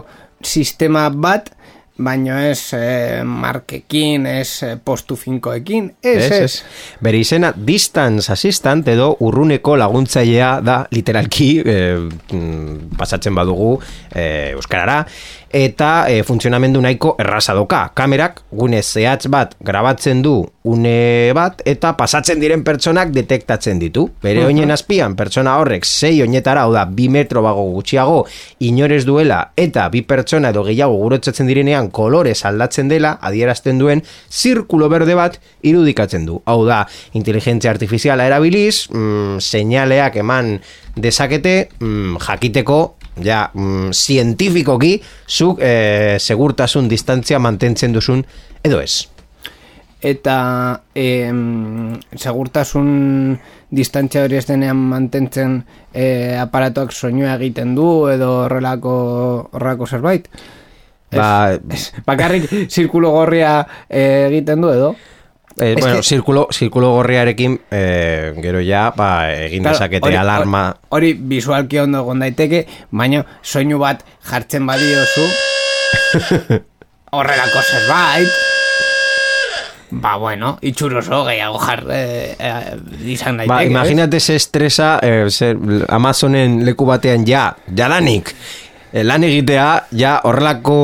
[0.44, 1.54] sistema bat,
[1.98, 6.63] baino ez eh, markekin, ez eh, postu finkoekin, ez, Ez, ez.
[7.02, 13.76] Bere izena Distance Assistant edo urruneko laguntzailea da literalki mm, pasatzen badugu
[14.13, 15.02] eh, euskarara
[15.50, 17.88] eta eh, funtzionamendu nahiko erraza doka.
[17.96, 24.08] Kamerak gune zehatz bat grabatzen du une bat eta pasatzen diren pertsonak detektatzen ditu.
[24.23, 28.25] Bere oinen azpian pertsona horrek sei oinetara, hau da, bi metro bago gutxiago
[28.67, 34.89] inorez duela eta bi pertsona edo gehiago gurotzatzen direnean kolorez aldatzen dela adierazten duen zirkulo
[34.91, 36.41] berde bat irudikatzen du.
[36.45, 36.84] Hau da,
[37.17, 40.58] inteligentzia artifiziala erabiliz, mm, seinaleak eman
[40.97, 42.80] dezakete mm, jakiteko
[43.23, 48.25] ja, mm, zientifikoki zuk eh, segurtasun distantzia mantentzen duzun
[48.63, 49.08] edo ez.
[50.08, 50.38] Eta
[50.96, 53.38] em, segurtasun
[53.70, 55.58] distantzia hori ez denean mantentzen
[55.93, 58.93] e, aparatuak soinua egiten du edo horrelako
[59.52, 60.30] horrelako zerbait?
[61.12, 64.89] Ba, Ez, bakarrik zirkulo gorria eh, egiten du edo?
[65.58, 70.20] Eh, Ez bueno, que- zirkulo, zirkulo gorriarekin eh, gero ja ba, egin Claro, dezakete hori-
[70.20, 70.65] alarma.
[70.89, 75.26] hori visualki ondo egon daiteke baina soinu bat jartzen badiozu
[77.17, 78.30] horrelako zerbait
[79.91, 83.69] ba bueno itxuroso gehiago jar eh, eh, izan daiteke Ba, ez?
[83.71, 88.34] imagínate ze estresa eh, zer, Amazonen leku batean ja, jadanik
[88.93, 90.80] eh, lan egitea, ja horrelako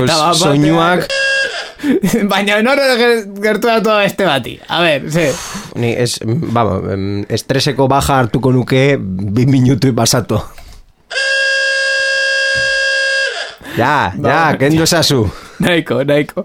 [0.00, 1.06] batean- soinuak...
[2.28, 2.76] Baina nor
[3.40, 4.58] gertu da toda este bati.
[4.68, 5.30] A ver, ze.
[5.80, 10.36] Ni es, vamos, em, estreseko baja hartuko nuke bi minutu pasatu.
[13.76, 15.30] Ja, ja, Ba, kendu esazu.
[15.60, 16.44] Nahiko, nahiko.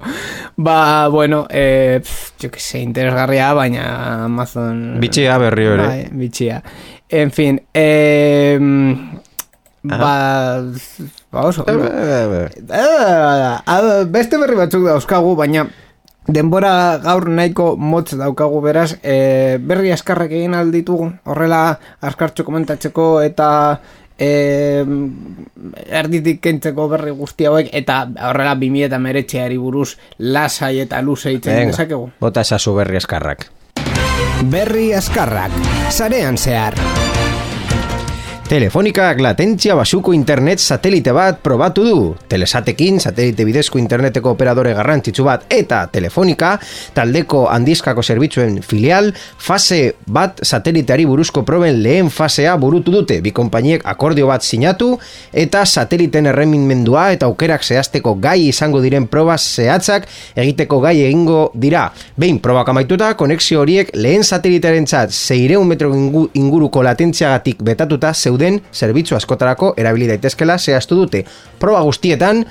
[0.58, 5.00] Ba, bueno, eh, pf, jo que sé, interesgarria, baina Amazon...
[5.00, 5.88] Bitxia berri ere.
[5.88, 6.62] Bai, bitxia.
[7.10, 8.60] En fin, eh,
[9.82, 10.62] ba,
[11.32, 11.66] ba oso.
[11.70, 12.50] Eh,
[14.12, 15.66] beste berri batzuk dauzkagu, baina
[16.28, 23.50] denbora gaur nahiko motz daukagu beraz, e, berri askarrek egin alditugu, horrela askartxo komentatzeko eta
[24.20, 24.86] e,
[25.88, 31.72] erditik kentzeko berri guzti hauek eta horrela 2000 eta meretxeari buruz lasai eta luze itzen
[31.72, 32.10] dezakegu.
[32.20, 33.50] bota esazu berri eskarrak.
[34.52, 35.52] Berri askarrak,
[35.90, 36.76] sarean zehar.
[38.46, 42.02] Telefonikak latentzia basuko internet satelite bat probatu du.
[42.30, 46.52] Telesatekin, satelite bidezko interneteko operadore garrantzitsu bat eta Telefonika,
[46.94, 49.10] taldeko handizkako zerbitzuen filial,
[49.42, 53.18] fase bat sateliteari buruzko proben lehen fasea burutu dute.
[53.26, 54.92] Bi konpainiek akordio bat sinatu
[55.34, 60.06] eta sateliten erreminmendua eta aukerak zehazteko gai izango diren proba zehatzak
[60.38, 61.88] egiteko gai egingo dira.
[62.16, 68.62] Behin probak amaituta, konexio horiek lehen satelitearen txat 600 metro ingu- inguruko latentziagatik betatuta zeuden
[68.74, 71.24] zerbitzu askotarako erabili daitezkela zehaztu dute.
[71.60, 72.46] Proba guztietan,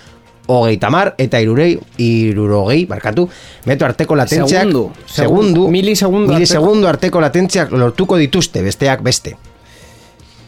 [0.48, 3.28] hogei tamar eta irurei, irurogei, barkatu,
[3.66, 4.90] metro arteko latentziak, Segundu.
[5.06, 6.38] segundu, Milisegundu arteko.
[6.38, 9.36] milisegundu arteko latentziak lortuko dituzte, besteak beste.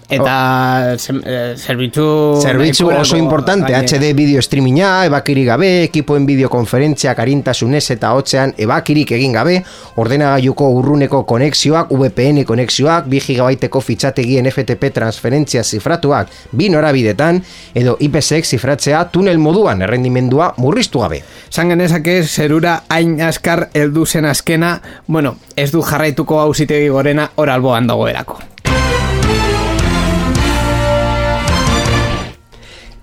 [0.09, 2.39] Eta sem- eh, zerbitzu...
[2.41, 3.99] Zerbitzu nahiko oso importante, gainera.
[3.99, 9.65] HD video streaminga, ebakiri gabe, ekipoen bideokonferentziak arintasunez eta hotzean ebakirik egin gabe,
[9.97, 17.43] ordenagailuko urruneko konexioak, VPN konexioak, 2 gigabaiteko fitxategien FTP transferentzia zifratuak, bi norabidetan,
[17.75, 21.23] edo IPsek zifratzea tunel moduan errendimendua murriztu gabe.
[21.51, 27.51] San genezake zerura hain askar heldu zen azkena, bueno, ez du jarraituko hausitegi gorena hor
[27.51, 27.87] alboan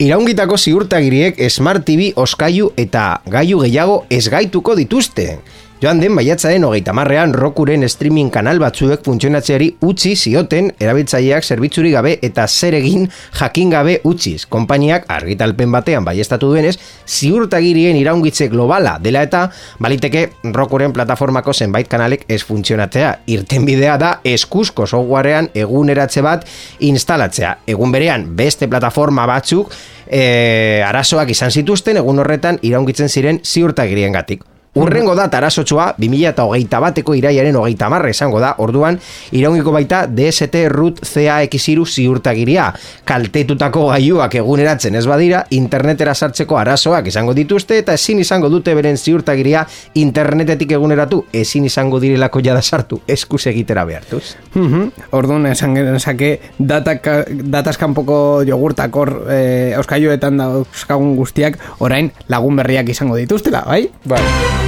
[0.04, 5.38] Iraungitako ziurtagiriek Smart TV oskailu eta gailu gehiago ezgaituko dituzte.
[5.84, 12.14] Joan den baiatzaren hogeita marrean rokuren streaming kanal batzuek funtzionatzeari utzi zioten erabiltzaileak zerbitzuri gabe
[12.24, 14.46] eta zer egin jakin gabe utziz.
[14.48, 19.42] Konpainiak argitalpen batean baiestatu duenez, ziurtagirien iraungitze globala dela eta
[19.84, 23.12] baliteke rokuren plataformako zenbait kanalek ez funtzionatzea.
[23.36, 26.48] Irtenbidea da eskuzko softwarean eguneratze bat
[26.80, 27.58] instalatzea.
[27.76, 29.76] Egun berean beste plataforma batzuk
[30.08, 34.48] e, arazoak izan zituzten egun horretan iraungitzen ziren ziurtagirien gatik.
[34.74, 38.98] Urrengo da arazotsua 2008 bateko iraiaren hogeita marra esango da, orduan
[39.32, 42.72] iraungiko baita DST root CAX-iru ziurtagiria.
[43.06, 48.98] Kaltetutako gailuak eguneratzen ez badira, internetera sartzeko arazoak izango dituzte eta ezin izango dute beren
[48.98, 49.66] ziurtagiria
[50.02, 54.24] internetetik eguneratu, ezin izango direlako jada sartu, eskuz egitera behartuz.
[54.56, 54.90] Mhm.
[55.14, 57.08] Orduan esan genezake datak,
[57.46, 63.86] dataz kanpoko jogurtak hor e, euskailuetan dauzkagun guztiak orain lagun berriak izango dituztela, bai?
[64.10, 64.63] Bai.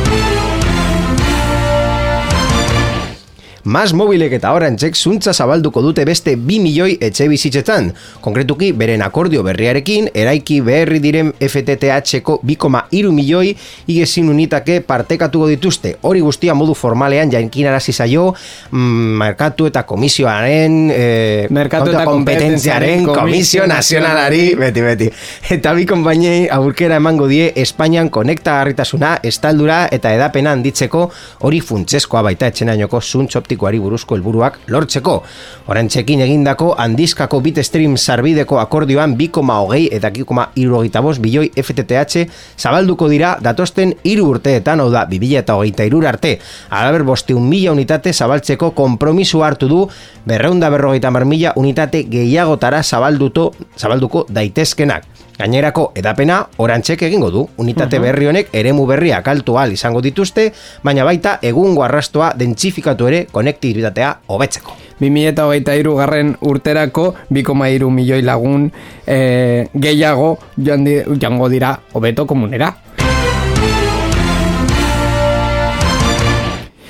[3.65, 7.87] Mas mobilek eta orantxek zuntza zabalduko dute beste 2 milioi etxe bizitzetan.
[8.21, 13.55] Konkretuki, beren akordio berriarekin, eraiki beherri diren FTTH-ko 2,2 milioi
[13.89, 15.95] igezin unitake partekatuko dituzte.
[16.05, 18.27] Hori guztia modu formalean jainkinarazi zaio
[18.69, 25.09] mm, merkatu eta komisioaren eh, Merkatu eta kompetentziaren komisio nazionalari beti beti.
[25.57, 31.07] Eta bi konpainei aurkera emango die Espainian konektagarritasuna, estaldura eta edapena handitzeko
[31.49, 35.23] hori funtsezkoa baita etxenainoko zuntz optikoari buruzko helburuak lortzeko.
[35.71, 44.29] Orantxekin egindako handizkako bitstream sarbideko akordioan 2,hogei eta 2,irrogeita bilioi FTTH zabalduko dira datosten hiru
[44.35, 46.39] urteetan, hau da, 2023 arte.
[46.69, 49.87] Alaber bosteun mila unitate zabaltzeko kompromisu hartu du
[50.25, 55.24] berreunda berrogeita mar mila unitate gehiagotara zabalduto, zabalduko daitezkenak.
[55.35, 57.43] Gainerako edapena orantxek egingo du.
[57.59, 60.51] Unitate berri honek eremu berria kaltu ahal izango dituzte,
[60.83, 64.77] baina baita egungo arrastoa dentsifikatu ere konektibitatea hobetzeko.
[65.01, 68.69] 2023 garren urterako 2,3 milioi lagun
[69.05, 72.71] e, gehiago joango dira hobeto komunera.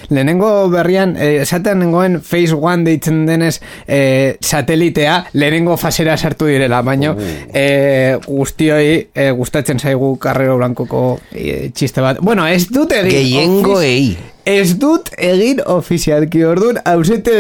[0.10, 6.82] Lehenengo berrian, eh, esatean nengoen Phase One deitzen denez eh, satelitea lehenengo fasera sartu direla,
[6.86, 7.16] baina
[7.54, 12.20] eh, guztioi eh, gustatzen zaigu Carrero Blancoko eh, txiste bat.
[12.22, 14.18] Bueno, ez dute Gehiengo Office- ei.
[14.46, 17.34] Ez dut egin ofizialki orduan ausente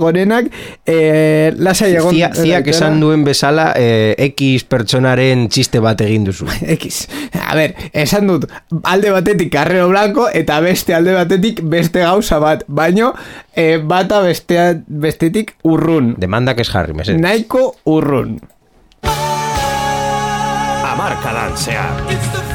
[0.00, 0.46] gorenak
[0.86, 6.46] e, lasai egon Zia, ziak esan duen bezala eh, X pertsonaren txiste bat egin duzu
[6.78, 7.04] X.
[7.34, 8.46] A ber, esan dut
[8.86, 13.12] alde batetik Carrero Blanco eta beste alde batetik beste gauza bat, baino
[13.54, 16.14] e, bata bestea, bestetik urrun.
[16.20, 17.20] Demandak ez jarri, mesedez.
[17.20, 18.38] Nahiko urrun.
[20.94, 22.53] Amarkadan zehar.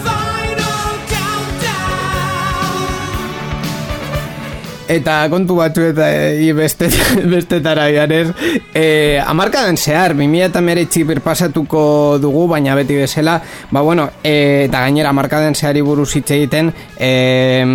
[4.89, 6.87] Eta kontu batzu eta e, beste,
[7.33, 8.31] bestetara janez
[8.73, 13.39] e, Amarkadan zehar, 2000 eta birpasatuko dugu, baina beti bezala
[13.71, 17.65] Ba bueno, e, eta gainera amarkadan zehari buruz hitz egiten e,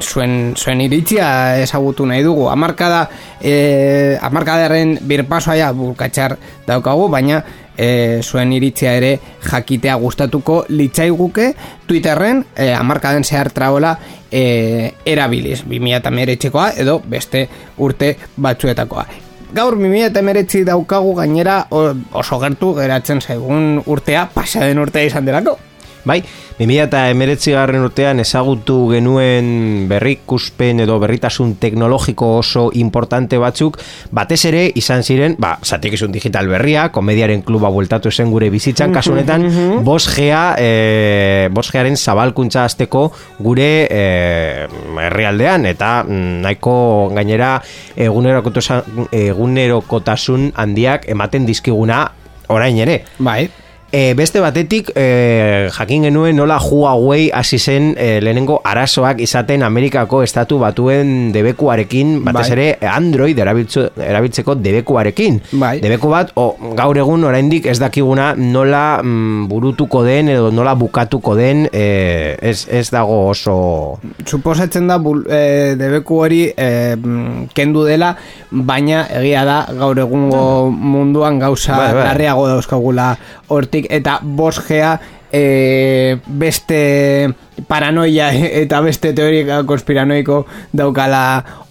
[0.00, 2.48] zuen, zuen iritzia ezagutu nahi dugu.
[2.48, 3.08] Amarkada,
[3.40, 7.42] e, amarkadaren birpasoa ja bulkatxar daukagu, baina
[7.82, 11.48] e, zuen iritzia ere jakitea gustatuko litzaiguke
[11.86, 13.96] Twitterren e, amarkaden zehar traola
[14.30, 19.06] e, erabiliz 2008koa edo beste urte batzuetakoa.
[19.52, 25.58] Gaur 2008 daukagu gainera oso gertu geratzen zaigun urtea pasaden urtea izan delako
[26.04, 26.20] Bai,
[26.58, 33.78] 2000 eta emeretzi garren urtean ezagutu genuen berrikuspen edo berritasun teknologiko oso importante batzuk,
[34.10, 39.12] batez ere izan ziren, ba, zatikizun digital berria, komediaren kluba bueltatu zen gure bizitzan, kasu
[39.14, 39.46] honetan,
[39.86, 44.66] bosgea, e, bosgearen zabalkuntza azteko gure e,
[45.06, 46.74] herrialdean, eta mm, nahiko
[47.14, 47.62] gainera
[47.94, 52.08] egunerokotasun handiak ematen dizkiguna
[52.52, 53.04] orain ere.
[53.22, 53.46] Bai,
[53.92, 60.22] E, beste batetik, e, jakin genuen nola Huawei hasi zen e, lehenengo arazoak izaten Amerikako
[60.24, 62.54] estatu batuen debekuarekin, batez Bai.
[62.54, 65.36] ere Android erabiltzeko debekuarekin.
[65.60, 65.74] Bai.
[65.84, 71.36] Debeku bat, o, gaur egun oraindik ez dakiguna nola mm, burutuko den edo nola bukatuko
[71.36, 73.58] den, e, ez, ez dago oso...
[74.24, 76.70] suposatzen da bul, e, debeku hori e,
[77.52, 78.14] kendu dela,
[78.48, 82.08] baina egia da gaur egungo munduan gauza Bai, bai.
[82.08, 83.12] larriago dauzkagula
[83.52, 84.98] hortik eta bosgea
[85.32, 87.32] e, beste
[87.68, 91.22] paranoia eta beste teorika konspiranoiko daukala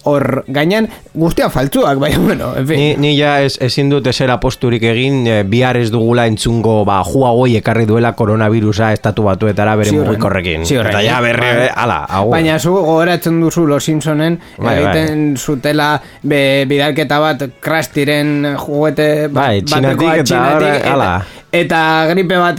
[0.04, 2.78] hor gainan guztia faltzuak, baina bueno, en fin.
[2.78, 7.00] Ni, ni ja ez, ezin dut esera posturik egin, e, bihar ez dugula entzungo, ba,
[7.06, 10.66] Huawei ekarri duela koronavirusa estatu batuetara bere mugikorrekin.
[10.66, 10.90] Ziurren.
[10.90, 11.68] Eta ja berri, Bai.
[11.84, 12.32] ala, agur.
[12.34, 15.92] Baina zu gogoratzen duzu Los Simpsonen Bai, egiten zutela
[16.22, 21.12] be, bidalketa bat Krastiren juguete Bai, bateko Txinatik eta ala.
[21.52, 22.58] eta gripe bat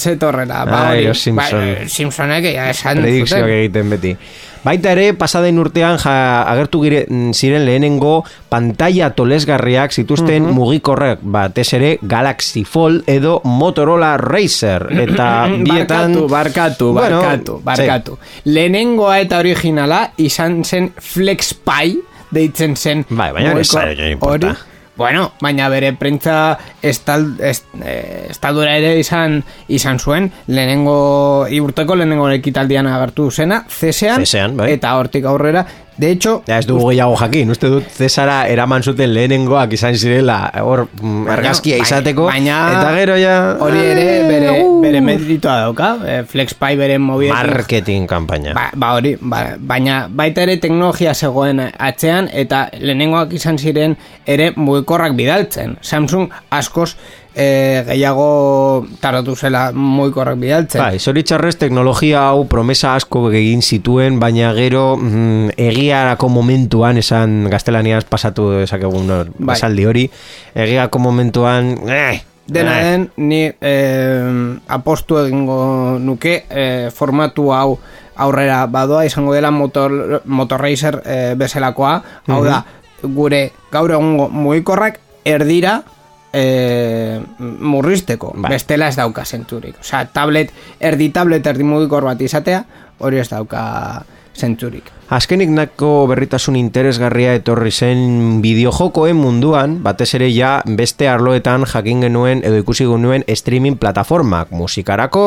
[0.00, 0.64] zetorrela.
[0.64, 1.60] Ba, Ai, hori, Los Simpson.
[1.60, 4.14] Bai, Simpsonek esan predikzioak egiten beti.
[4.60, 11.94] Baita ere, pasaden urtean ja, agertu gire, ziren lehenengo pantalla tolesgarriak zituzten mugikorrek batez ere
[12.02, 16.12] Galaxy Fold edo Motorola Razer eta bietan...
[16.12, 18.18] Barkatu, barkatu, Bueno, barkatu, barkatu.
[18.44, 21.96] Lehenengoa eta originala izan zen FlexPy,
[22.30, 23.06] deitzen zen.
[23.08, 23.72] Bai, baina ez
[24.12, 24.52] importa.
[24.52, 24.69] hori-
[25.00, 29.38] Bueno, baina bere prentza estal, est, eh, estaldura ere izan
[29.72, 34.74] izan zuen, lehenengo, iurteko lehenengo ekitaldian agertu zena, cesean, CESean, bai.
[34.74, 35.64] eta hortik aurrera,
[36.00, 40.38] de hecho, Ja, ez dugu gehiago jakin, uste dut Cesara eraman zuten lehenengoak izan zirela
[40.64, 42.24] hor mm, argazkia izateko.
[42.30, 48.06] baina- eta gero ja hori ere bere, bere meritua dauka, eh, FlexPy bere mobilekin marketing
[48.08, 48.54] kanpaina.
[48.56, 54.52] Ba, ba hori, ba, baina baita ere teknologia zegoen atzean eta lehenengoak izan ziren ere
[54.56, 55.76] mugikorrak bidaltzen.
[55.82, 56.94] Samsung askoz
[57.34, 60.82] e, gehiago tardatu zela mugikorrak bidaltzen.
[60.82, 68.04] Bai, zoritxarrez teknologia hau promesa asko egin zituen, baina gero mm, egiarako momentuan, esan gaztelaniaz
[68.10, 69.56] pasatu dezakegun hor, Bai.
[69.56, 70.08] esaldi hori,
[70.54, 77.78] egiarako momentuan, eh, Dena eh, den, ni eh, apostu egingo nuke eh, formatu hau
[78.20, 81.94] aurrera badoa izango dela motor, motorracer eh, bezalakoa,
[82.26, 82.64] hau da,
[83.02, 85.80] gure gaur egungo mugikorrak erdira
[86.32, 88.52] eh, murrizteko, Bai.
[88.54, 89.80] bestela ez dauka zentzurik.
[89.80, 92.64] Osea, tablet, erdi tablet, erdi mugikor bat izatea,
[92.98, 93.62] hori ez dauka
[94.36, 94.99] zentzurik.
[95.10, 102.44] Azkenik nako berritasun interesgarria etorri zen bideojokoen munduan, batez ere ja beste arloetan jakin genuen
[102.46, 105.22] edo ikusi genuen streaming plataformak, musikarako,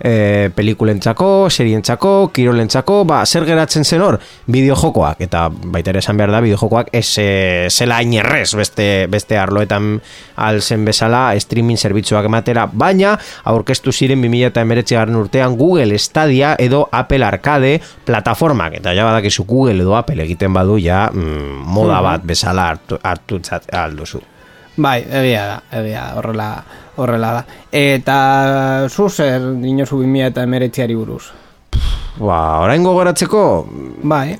[0.00, 4.16] e, pelikulentzako, serientzako, kirolentzako, ba, zer geratzen zen hor,
[4.48, 7.28] bideojokoak, eta baita ere esan behar da, bideojokoak ez e,
[7.68, 9.98] zela inerrez beste, beste arloetan
[10.40, 13.12] alzen bezala streaming zerbitzuak ematera, baina
[13.52, 17.76] aurkeztu ziren 2019 garren urtean Google Stadia edo Apple Arcade
[18.08, 22.98] plataformak, eta ja badakizu Google edo Apple egiten badu ja mm, moda bat bezala hartu,
[23.02, 23.40] hartu
[23.72, 24.20] alduzu.
[24.78, 26.48] Bai, egia da, egia da, horrela,
[26.96, 27.44] horrela da.
[27.72, 31.32] Eta zu zer dinozu 2000 eta emeretziari buruz?
[32.18, 33.42] Ba, orain gogoratzeko,
[34.02, 34.36] Bai.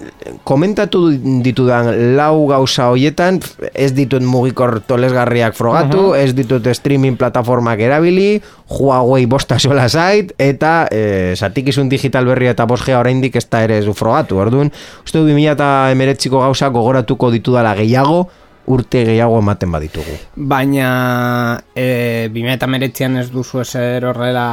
[0.47, 1.09] komentatu
[1.45, 3.41] ditudan lau gauza hoietan,
[3.72, 10.89] ez ditut mugikor tolesgarriak frogatu, ez ditut streaming plataformak erabili, Huawei bosta sola zait, eta
[10.93, 14.37] e, satikizun digital berria eta bosgea oraindik ez da ere ez du frogatu.
[14.43, 14.68] Orduan,
[15.05, 18.26] uste du 2000 eta emeretziko gauza gogoratuko ditudala gehiago,
[18.69, 20.14] urte gehiago ematen baditugu.
[20.37, 24.45] Baina e, 2008an ez duzu ezer horrela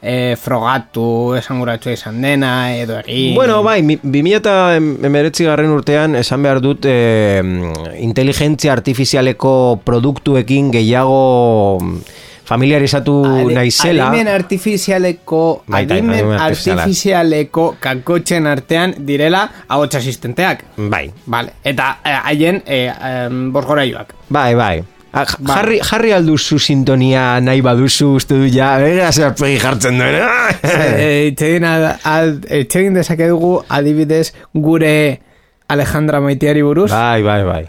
[0.00, 6.14] e, frogatu esanguratua izan dena edo egin Bueno, bai, mi- 2000 eta emeretzi garren urtean
[6.20, 6.94] esan behar dut e,
[7.98, 11.78] inteligentzia artifizialeko produktuekin gehiago
[12.48, 14.08] familiarizatu Adi- naizela.
[14.08, 20.64] Adimen artifizialeko Baita, adimen adimen artifizialeko kakotxen artean direla ahots asistenteak.
[20.76, 21.52] Bai, Vale.
[21.64, 24.14] Eta eh, haien e, em, bosgoraioak.
[24.28, 24.84] bai, bai.
[25.12, 25.54] Ah, j- Bai.
[25.56, 30.18] Jarri, jarri alduzu sintonia nahi baduzu uste du ja, bera zer pegi jartzen duen.
[30.62, 35.20] Eh, Itxegin ad- ad- itxegin dezake dugu adibidez gure
[35.68, 36.90] Alejandra Maiteari buruz.
[36.90, 37.64] bai, bai, bai.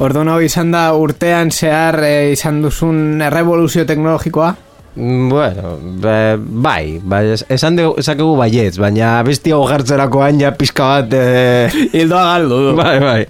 [0.00, 4.54] Orduan hau izan da urtean zehar eh, izan duzun revoluzio teknologikoa.
[4.96, 10.88] Mm, Bueno, be, bai, bai, es- esan dugu, esakegu baietz, baina bestiago jartzerakoan ja pizka
[10.96, 11.12] bat...
[11.14, 12.74] Eh, Hildoa galdu du.
[12.76, 13.26] bai, bai.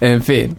[0.00, 0.56] En fin.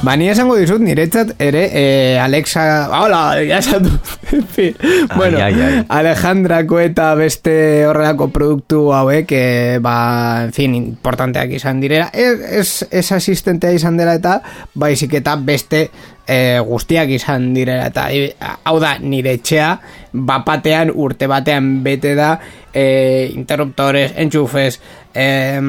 [0.00, 2.62] Ba, ni esango dizut, niretzat ere eh, Alexa...
[2.88, 3.90] Hola, ya esan du.
[4.32, 4.76] En fin.
[5.16, 5.82] bueno, ai, ai.
[5.92, 7.52] Alejandrako eta beste
[7.84, 12.06] horrelako produktu hauek, eh, ba, en fin, importanteak izan direla.
[12.14, 14.38] Ez, ez, ez asistentea izan dela eta
[14.72, 15.82] baizik eta beste
[16.24, 19.74] eh, guztiak izan direla eta eh, hau da nire etxea
[20.12, 22.38] bapatean urte batean bete da
[22.72, 24.80] eh, interruptores, enchufes
[25.12, 25.60] eh,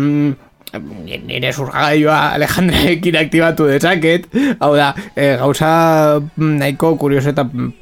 [0.80, 4.28] nire zurgagailua Alejandrekin aktibatu dezaket.
[4.60, 7.74] Hau da, e, gauza mm, nahiko kurioso eta mm,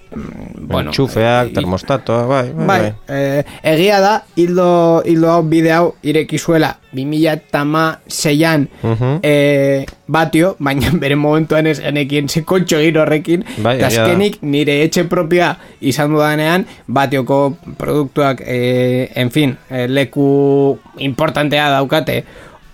[0.69, 5.91] bueno, Txufeak, i- termostato, bai, bai, Bai, eh, egia da, hildo, hildo hau bide hau
[6.01, 9.19] ireki zuela 2006an Mhm.
[9.21, 15.03] eh, batio, baina bere momentuan ez genekien ze kontxo horrekin, Bai, eta azkenik nire etxe
[15.05, 22.23] propia izan dudanean, batioko produktuak, eh, en fin, eh, leku importantea daukate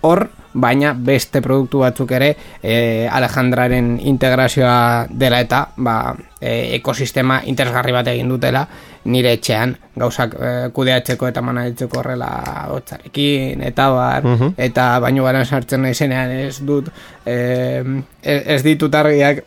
[0.05, 2.29] hor, baina beste produktu batzuk ere
[2.63, 8.63] eh, Alejandraren integrazioa dela eta ba, eh, ekosistema interesgarri bat egin dutela
[9.11, 12.29] nire etxean gauzak eh, kudeatzeko eta manaitzeko horrela
[12.71, 16.89] hotzarekin eta bar eta baino gara sartzen naizenean ez dut
[17.25, 17.83] eh,
[18.23, 19.43] ez, ditut argiak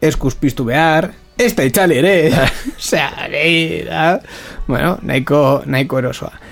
[0.00, 2.14] eskuz piztu behar ez da itxali ere.
[2.78, 3.28] Osea,
[3.86, 4.06] da.
[4.66, 6.47] Bueno, nahiko, nahiko erosoa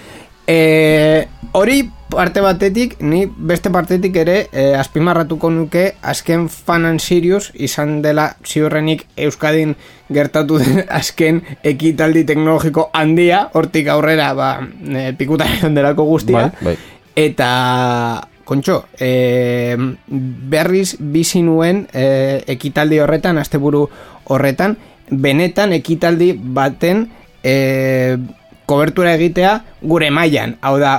[0.47, 7.51] E, hori parte batetik, ni beste partetik ere e, azpimarratuko nuke azken Fan and Sirius
[7.55, 9.75] izan dela ziurrenik Euskadin
[10.13, 16.47] gertatu den azken ekitaldi teknologiko handia, hortik aurrera ba, e, pikutaren delako guztia.
[16.63, 16.77] Bai, bai.
[17.17, 17.51] Eta,
[18.47, 19.75] kontxo, e,
[20.07, 22.07] berriz bizi nuen e,
[22.55, 23.87] ekitaldi horretan, asteburu
[24.31, 24.77] horretan,
[25.11, 27.09] benetan ekitaldi baten
[27.43, 28.17] e,
[28.67, 29.53] kobertura egitea
[29.83, 30.57] gure mailan.
[30.61, 30.99] Hau da,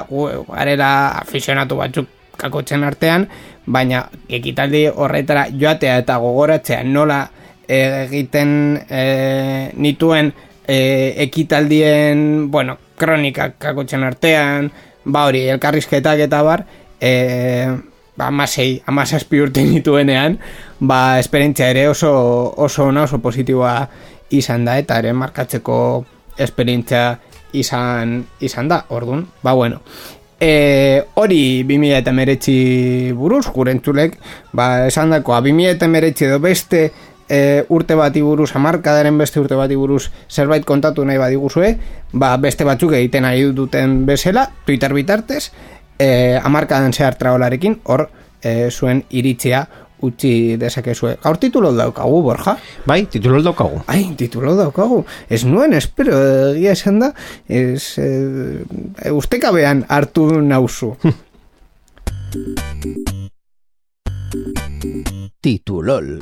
[0.49, 0.91] garela
[1.21, 3.27] aficionatu batzuk kakotzen artean,
[3.65, 7.25] baina ekitaldi horretara joatea eta gogoratzea nola
[7.67, 8.51] egiten
[8.89, 10.31] e, nituen
[10.67, 10.77] e,
[11.23, 14.71] ekitaldien, bueno, kronikak kakotzen artean,
[15.05, 16.63] ba hori, elkarrizketak eta bar,
[17.01, 17.67] e,
[18.15, 20.39] ba, amasei, amasazpi urte nituenean,
[20.79, 22.11] ba, esperientzia ere oso,
[22.55, 23.79] oso ona, oso positiboa
[24.35, 25.79] izan da, eta ere markatzeko
[26.37, 27.17] esperientzia
[27.53, 29.81] izan, izan da, orduan, ba, bueno.
[30.39, 34.17] E, hori 2000 eta meretzi buruz, gure entzulek,
[34.53, 36.91] ba, esan dakoa, 2000 eta meretzi edo beste
[37.29, 41.73] e, urte bati buruz, amarkadaren beste urte bati buruz zerbait kontatu nahi badiguzue,
[42.13, 45.51] ba, beste batzuk egiten ari duten bezala, Twitter bitartez,
[45.99, 48.07] e, amarkadan zehar traolarekin, hor,
[48.41, 49.67] e, zuen iritzia
[50.05, 51.15] utzi dezakezue.
[51.23, 52.57] Gaur titulo daukagu, Borja?
[52.85, 53.81] Bai, titulo daukagu.
[53.87, 55.03] Ai, titulo daukagu.
[55.29, 56.17] Ez nuen, espero,
[56.53, 57.11] egia esan da,
[57.47, 60.95] ez, e, ustekabean hartu nauzu.
[65.41, 66.19] Titulol.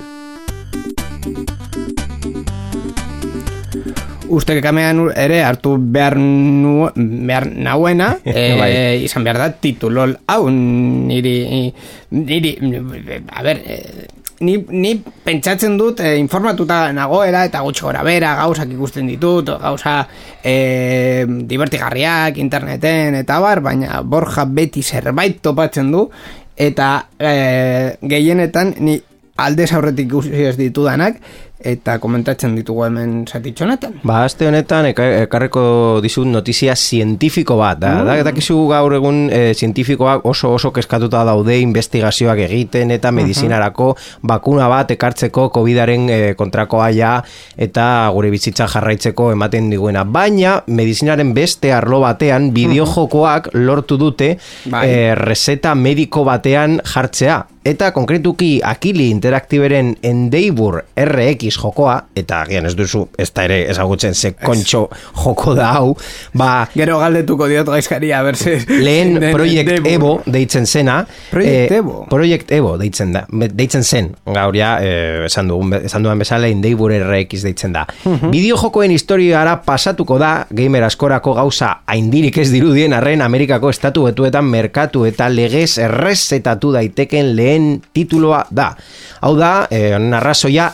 [4.29, 8.73] Ustekabean ere hartu behar, nu, behar nauena, e, Bai.
[9.05, 11.71] izan behar da titulol hau niri,
[12.11, 12.53] niri,
[13.29, 13.79] a ber, e,
[14.39, 20.01] ni, ni pentsatzen dut e, informatuta nagoela eta gutxi gora bera gauzak ikusten ditut, gauza
[20.43, 26.07] e, divertigarriak interneten eta bar, baina Borja beti zerbait topatzen du
[26.55, 28.99] eta e, gehienetan ni
[29.35, 31.19] aldez aurretik ikusi ez ditudanak
[31.59, 33.93] eta komentatzen ditugu hemen zatitxo honetan.
[34.03, 37.79] Ba, aste honetan eka- ekarreko dizut notizia zientifiko bat.
[37.79, 43.95] Da, da, dakizu gaur egun e, zientifikoak oso oso keskatuta daude investigazioak egiten eta medizinarako
[44.21, 47.15] bakuna bat ekartzeko COVIDaren e, kontrakoa ja
[47.57, 50.03] eta gure bizitza jarraitzeko ematen diguena.
[50.03, 54.35] Baina medizinaren beste arlo batean bideojokoak lortu dute
[54.69, 54.85] Bai.
[54.89, 57.45] e, reseta mediko batean jartzea.
[57.65, 64.13] Eta konkretuki Akili Interaktiberen Endeavor RX jokoa, eta agian ez duzu, ez da ere ezagutzen
[64.15, 64.89] ze kontxo
[65.23, 65.95] joko da hau,
[66.33, 68.57] ba, Gero galdetuko diot gaizkari, a ber, ze...
[68.67, 72.05] lehen de- Project de- Evo deitzen zena Project eh, Evo?
[72.09, 76.91] Project Evo deitzen da deitzen zen gaur ja eh, esan dugun esan duan bezala Endeavor
[76.95, 77.85] RX deitzen da.
[78.31, 85.05] Bideojokoen historiara pasatuko da gamer askorako gauza haindirik ez dirudien arren Amerikako estatu betuetan merkatu
[85.05, 88.71] eta legez errezetatu daiteken lehen tituloa da.
[89.25, 90.71] Hau da, eh, honen arrazoia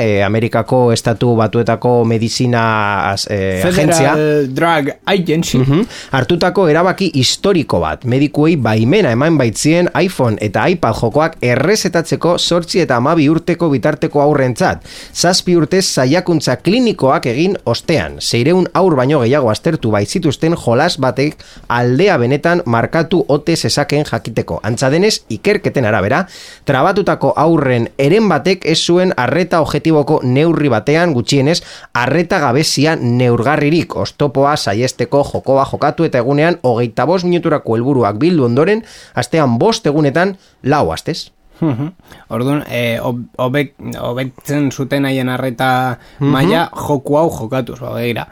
[0.00, 4.14] Eh, Amerikako estatu batuetako medizina eh, agentzia
[4.48, 5.58] Drug Agency.
[5.58, 5.82] Mhm.
[6.10, 8.04] hartutako erabaki historiko bat.
[8.04, 14.84] Medikuei baimena eman baitzien iPhone eta iPad jokoak errezetatzeko sortzi eta amabi urteko bitarteko aurrentzat.
[15.14, 18.18] Zazpi urtez saiakuntza klinikoak egin ostean.
[18.20, 21.36] Zeireun aur baino gehiago aztertu baitzituzten jolas batek
[21.68, 24.60] aldea benetan markatu ote zezaken jakiteko.
[24.62, 26.26] Antza denez, ikerketen arabera,
[26.64, 31.62] trabatutako aurren eren batek ez zuen arreta objetiboko neurri batean gutxienez
[31.94, 38.82] arreta gabezia neurgarririk ostopoa saiesteko jokoa jokatu eta egunean hogeita bost minuturako helburuak bildu ondoren
[39.14, 41.30] astean bost egunetan lau astez.
[41.60, 41.88] Mhm.
[42.30, 48.26] Orduan, e, ob- obek, obetzen zuten haien arreta maila joku hau jokatuz, ba, begira.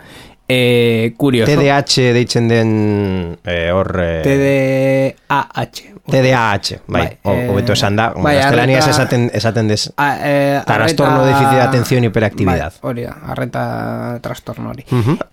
[0.51, 1.53] E, kurioso.
[1.53, 3.93] TDAH deitzen den eh, hor...
[4.03, 5.87] eh, TDAH.
[6.11, 10.09] TDAH, bai, Bai, ho- eh, hobeto esan da, bai, gaztelaniaz arreta- esaten, esaten des, A,
[10.19, 12.73] e, Trastorno déficit de atención y hiperactividad.
[12.83, 14.85] Bai, hori da, arreta trastorno hori.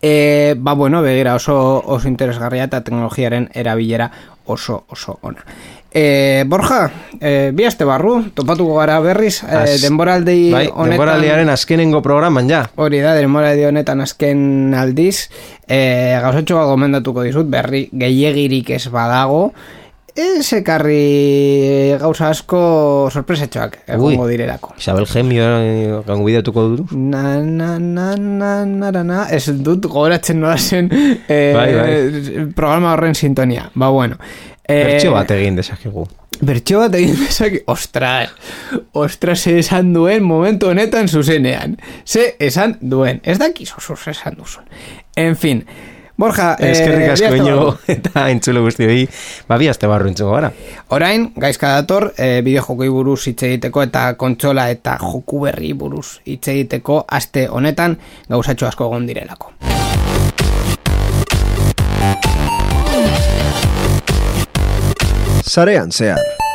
[0.02, 4.12] e, ba, bueno, begira, oso, oso interesgarria eta teknologiaren erabilera
[4.46, 5.42] oso, oso ona.
[5.98, 10.92] E, Borja, e, bi aste barru, topatuko gara berriz, e, denboraldi bai, honetan...
[10.94, 12.60] denboraldiaren azkenengo programan ja.
[12.78, 15.32] Hori da, denboraldi honetan azken aldiz,
[15.66, 15.80] e,
[16.22, 19.48] gauzatxo gomendatuko dizut, berri gehiagirik ez badago,
[20.18, 22.60] ez ekarri gauza asko
[23.14, 24.74] sorpresetxoak egongo direlako.
[24.82, 26.92] Isabel Gemio eh, gango bideatuko dut.
[26.98, 32.46] Na, na, na, na, na, na, ez dut gogoratzen nola zen eh, Bai, bai.
[32.58, 33.70] programa horren sintonia.
[33.76, 34.18] Ba, bueno.
[34.68, 36.08] Eh, Bertxo bat egin dezakegu.
[36.44, 38.34] Bertxo bat egin bezak, ostras,
[38.94, 41.78] ostras, ze esan duen momentu honetan zuzenean.
[42.06, 44.66] Ze esan duen, ez dakiz oso esan duzun.
[45.16, 45.64] En fin,
[46.18, 49.04] Borja, Eskerrik asko bi aste inigo eta entzulo guztioi,
[49.46, 50.50] ba bi aste barru entzuko gara.
[50.98, 56.48] Orain, gaizka dator, e, bideojokoi buruz hitz egiteko eta kontsola eta joku berri buruz hitz
[56.56, 58.00] egiteko aste honetan
[58.34, 59.54] gauzatxo asko egon direlako.
[65.46, 66.47] Sarean zehar.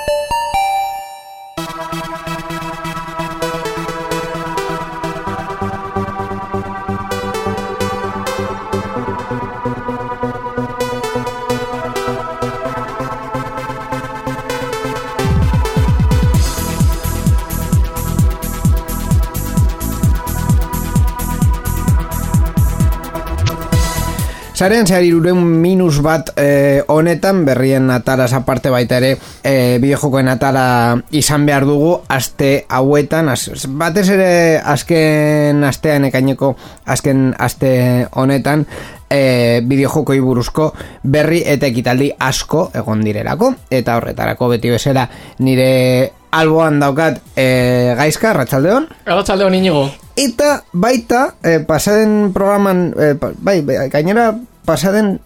[24.62, 30.66] Zaren zehar iruren minus bat eh, honetan, berrien ataraz aparte baita ere, eh, bideojokoen atara
[31.10, 34.28] izan behar dugu, aste hauetan, az, batez ere
[34.62, 36.52] azken astean ekaineko,
[36.86, 37.72] azken aste
[38.14, 38.62] honetan,
[39.10, 40.68] eh, bideojokoi buruzko
[41.02, 45.08] berri eta ekitaldi asko egon direlako, eta horretarako beti bezala
[45.42, 49.84] nire alboan daukat eh, gaizka, ratxaldeon, Arratxalde hon inigo.
[50.14, 54.30] Eta baita, eh, pasaden programan, eh, bai, bai, gainera
[54.64, 55.18] pasaden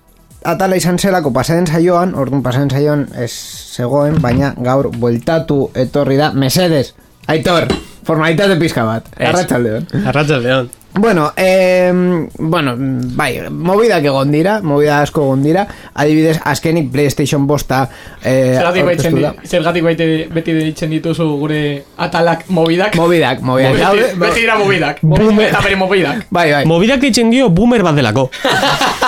[0.47, 3.32] atala izan zelako pasaden saioan, orduan pasaden saioan ez
[3.76, 6.95] zegoen, baina gaur bueltatu etorri da, mesedes,
[7.26, 7.68] aitor,
[8.07, 9.28] formalitate pizka bat, Ez.
[9.28, 9.87] arratsaldeon.
[10.07, 10.74] Arratxalde hon.
[10.99, 11.93] Bueno, eh,
[12.39, 17.82] bueno, bai, mobidak egon dira, movida asko egon dira, adibidez, azkenik PlayStation bosta
[18.24, 21.61] eh, Zergatik baite, beti deitzen dituzu gure
[22.01, 22.97] atalak mobidak.
[22.97, 23.76] Mobidak, mobidak.
[23.76, 24.57] Beti, beti dira
[25.51, 26.24] eta bere mobidak.
[26.30, 26.64] Bai, bai.
[26.64, 28.30] Mobidak ditzen dio boomer bat delako.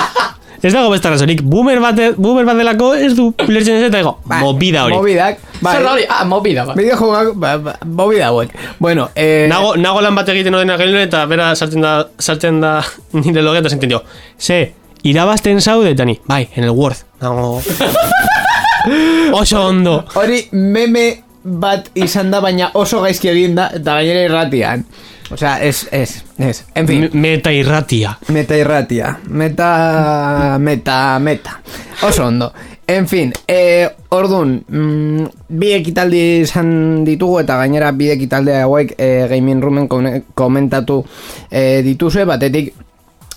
[0.63, 1.43] ez dago beste razonik.
[1.43, 4.17] Boomer bat, boomer bat delako ez du lertzen ez eta ego.
[4.27, 4.97] Bai, Mobida hori.
[4.97, 5.75] Mobidak, bai.
[5.77, 6.07] Zer hori?
[6.09, 6.77] Ah, mobida bat.
[6.79, 8.51] Bideojokoak, ba, ba, movida hauek.
[8.79, 12.75] Bueno, eh, Nago, nago lan bat egiten ordena gelen eta bera sartzen da, sartzen da
[13.23, 14.03] nire logean eta zentzen dio.
[14.39, 14.73] Ze,
[15.09, 16.19] irabazten zaude eta ni.
[16.27, 17.05] Bai, en el Word.
[17.23, 17.61] Nago...
[19.33, 20.05] Oso ondo.
[20.17, 24.85] hori meme bat izan da, baina oso gaizki egin da, eta gainera irratian.
[25.31, 26.65] Osea, ez, ez, ez.
[26.75, 28.19] En fin, Me- Meta irratia.
[28.29, 29.19] meta irratia.
[29.29, 31.61] Meta, meta, meta.
[32.03, 32.53] Oso ondo.
[32.87, 39.27] En fin, eh, ordun, mm, bi ekitaldi izan ditugu eta gainera bi ekitalde hauek eh,
[39.29, 39.89] gaming roomen
[40.35, 41.05] komentatu
[41.51, 42.73] eh, dituzue, batetik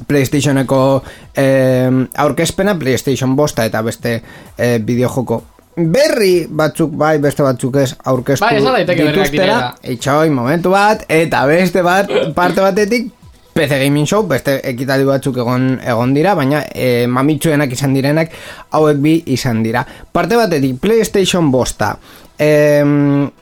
[0.07, 1.03] PlayStationeko
[1.35, 4.21] eh, aurkezpena, PlayStation bosta eta beste
[4.57, 5.43] eh, bideojoko
[5.75, 9.57] berri batzuk bai, beste batzuk ez aurkeztu Bai, dituztera.
[9.93, 13.11] Itxoi, momentu bat, eta beste bat, parte batetik,
[13.51, 18.31] PC Gaming Show, beste ekitaldi batzuk egon, egon dira, baina e, mamitsuenak izan direnak,
[18.71, 19.83] hauek bi izan dira.
[19.83, 21.93] Parte batetik, PlayStation bosta,
[22.39, 22.51] e,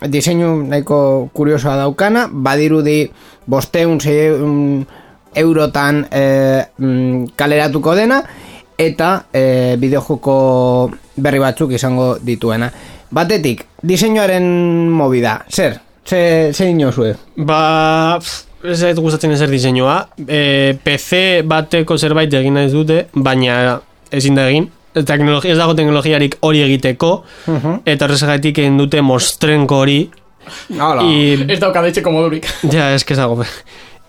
[0.10, 3.04] diseinu nahiko kuriosoa daukana, badirudi
[3.50, 4.86] bosteun, zeiun
[5.38, 6.24] eurotan e,
[7.38, 8.24] kaleratuko dena,
[8.80, 10.36] eta e, bideojoko
[11.20, 12.70] berri batzuk izango dituena.
[13.12, 14.46] Batetik, diseinuaren
[14.94, 15.80] movida, zer?
[16.08, 17.12] Ze, ze inozue?
[17.36, 19.98] Ba, pff, ez zait gustatzen ezer diseinua.
[20.26, 23.80] E, PC bateko zerbait egin nahi dute, baina
[24.16, 24.70] ezin da egin.
[24.94, 27.12] Teknologi, ez dago teknologiarik hori egiteko,
[27.86, 30.00] eta horrezagatik egin dute mostrenko hori.
[30.80, 31.04] Hola.
[31.06, 32.48] I, Ez dauka deitzeko modurik.
[32.74, 33.44] ja, ez que ez dago.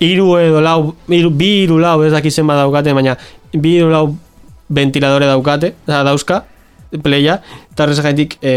[0.01, 3.13] Iru edo lau, iru, bi iru lau, ez dakizen bat daukate, baina
[3.53, 4.07] bi iru lau
[4.71, 6.43] ventiladore daukate, da, dauzka,
[7.03, 7.39] playa,
[7.71, 8.55] eta horrezagatik e,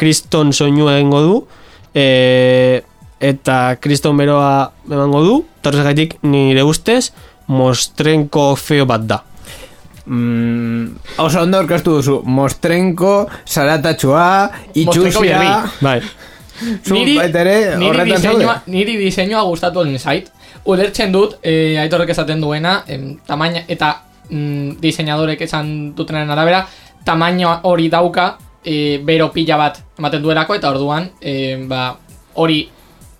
[0.00, 1.40] kriston soinua egingo du,
[1.94, 2.82] e,
[3.20, 7.10] eta kriston beroa emango du, eta horrezagatik nire ustez,
[7.50, 9.22] mostrenko feo bat da.
[10.10, 12.16] Mm, oso ondo orkestu duzu.
[12.24, 15.38] Mostrenko, Mostrenko itxusia...
[15.80, 16.00] Bai,
[16.60, 20.28] Zu baita ere niri diseinua, niri diseinua gustatu egin zait.
[20.68, 23.94] Ulertzen dut, eh, aitorrek esaten duena, em, tamaina, eta
[24.30, 26.66] mm, diseinadorek esan dutenaren arabera,
[27.04, 31.96] tamaina hori dauka, eh, bero pila bat ematen duelako, eta orduan, eh, ba,
[32.34, 32.68] hori,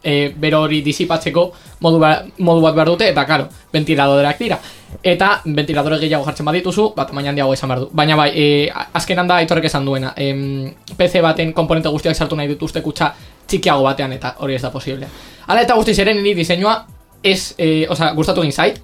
[0.03, 4.59] eh, bero hori disipatzeko modu, ba, modu bat behar dute, eta karo, ventiladoreak dira.
[5.03, 7.89] Eta ventiladore gehiago jartzen badituzu, bat tamaina handiago izan behar du.
[7.93, 8.47] Baina bai, e,
[8.93, 10.13] azkenan da aitorrek esan duena.
[10.17, 13.13] Em, PC baten komponente guztiak sartu nahi dituzte kutsa
[13.47, 15.09] txikiago batean eta hori ez da posible.
[15.47, 16.85] Hala eta guztiz ere niri diseinua
[17.23, 18.83] ez, e, oza, gustatu egin zait.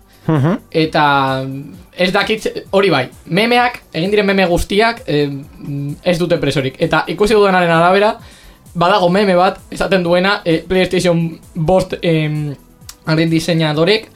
[0.71, 1.03] Eta
[1.97, 5.23] ez dakit hori bai, memeak, egin diren meme guztiak e,
[6.05, 6.77] ez dute presorik.
[6.83, 8.13] Eta ikusi dudanaren arabera,
[8.77, 11.23] badago meme bat, esaten duena, e, PlayStation
[11.55, 11.97] bost
[13.07, 14.11] haren diseinadorek,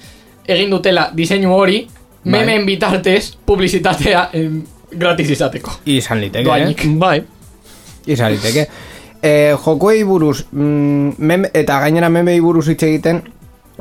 [0.51, 1.83] egin dutela diseinu hori,
[2.21, 2.33] Bai.
[2.35, 4.61] memeen bitartez, publizitatea em,
[4.93, 5.81] gratis izateko.
[5.89, 6.89] Izan liteke, eh?
[7.01, 7.21] bai,
[8.07, 8.67] Izan liteke.
[9.23, 13.23] E, jokoei buruz, mm, meme, eta gainera memei buruz hitz egiten,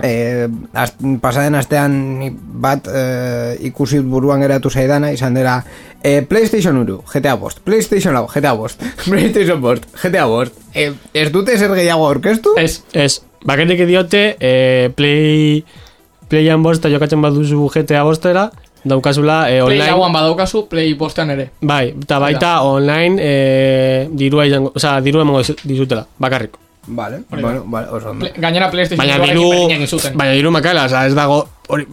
[0.04, 1.94] e, az, pasaden astean
[2.62, 3.04] bat e,
[3.70, 5.64] ikusi buruan geratu zaidana, izan dela
[6.04, 10.56] e, PlayStation 1, GTA bost, PlayStation 4, GTA bost, PlayStation bost, GTA bost.
[10.74, 12.56] E, ez dute zer gehiago aurkeztu?
[12.58, 15.64] Ez, ez, baketik diote, e, play,
[16.30, 18.50] playan bosta jokatzen baduzu GTA bostera,
[18.84, 19.92] daukazula e, Play online...
[19.92, 21.50] lauan badaukazu, Play bostean ere.
[21.62, 26.58] Bai, eta baita online e, dirua izango, oza, dirua emango dizu- dizutela, bakarrik.
[26.90, 28.28] Vale, Hori bueno, vale, oso ondo.
[28.36, 29.50] Gainera PlayStation Baina diru,
[30.16, 31.86] baina diru makala, oza, ez dago, hori,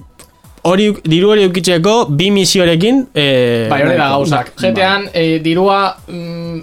[0.64, 3.26] hori, diru hori eukitzeko, bi misiorekin, e,
[3.70, 4.54] Bai, hori da gauzak.
[4.56, 6.60] GTAan eh, dirua mm,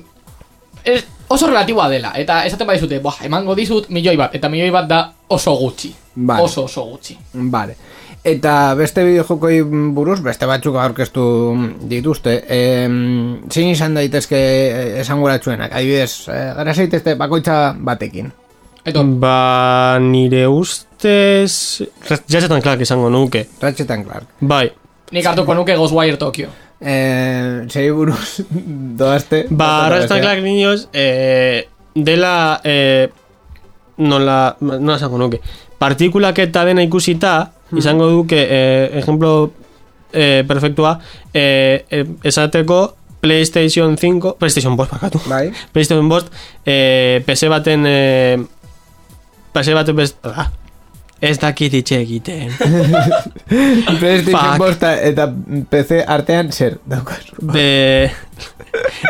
[0.83, 2.13] ez, oso relatiboa dela.
[2.19, 4.35] Eta esaten badizute, boah, emango dizut milioi bat.
[4.35, 5.93] Eta milioi bat da oso gutxi.
[6.15, 6.45] Vale.
[6.45, 7.17] Oso oso gutxi.
[7.33, 7.77] Vale.
[8.23, 9.57] Eta beste bideojokoi
[9.91, 11.23] buruz, beste batzuk aurkeztu
[11.91, 12.37] dituzte.
[12.47, 12.59] E,
[13.51, 14.39] zin izan daitezke
[15.01, 18.29] esanguratsuenak, adibidez, e, gara zaitezte bakoitza batekin.
[18.87, 21.83] Eto, Ba, nire ustez,
[22.31, 23.45] jazetan clark izango nuke.
[23.61, 24.27] Ratchet Clark.
[24.39, 24.69] Bai,
[25.11, 26.47] nik hartuko nuke Ghostwire Tokyo.
[26.79, 26.95] E,
[27.67, 28.39] zei buruz
[28.99, 29.45] doazte.
[29.49, 33.09] Ba, Ratchet Clark niños, eh, dela, eh,
[33.97, 35.39] nola, nola esango nuke,
[35.79, 39.51] partikulak eta dena ikusita, izango duke, eh, ejemplo,
[40.13, 40.99] eh, perfektua,
[41.33, 45.21] eh, eh, esateko PlayStation 5, PlayStation 5, bakatu.
[45.29, 45.51] Bai.
[45.73, 46.29] PlayStation 5,
[46.65, 48.37] eh, PC baten, eh,
[49.53, 50.51] PC baten, bez, ah,
[51.23, 52.51] ez dakit itxe egiten.
[53.99, 54.57] PlayStation Fuck.
[54.59, 55.29] bosta eta
[55.71, 57.39] PC artean zer daukazu.
[57.41, 58.11] Be...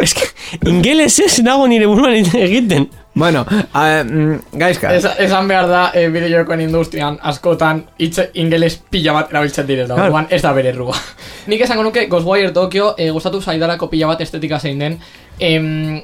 [0.03, 0.26] Es que,
[0.68, 2.89] ingeles ez nago nire buruan egiten.
[3.16, 4.93] Bueno, a, mm, gaizka.
[4.95, 9.93] Ez, esan behar da, e, bideojokoen industrian askotan hitz ingeles pila bat erabiltzen direla.
[9.93, 10.09] Claro.
[10.09, 10.97] Orduan ez da bere errua.
[11.51, 14.97] Nik esango nuke Ghostwire Tokyo e, gustatu zaidalako pila bat estetika zein den.
[15.39, 16.01] Em,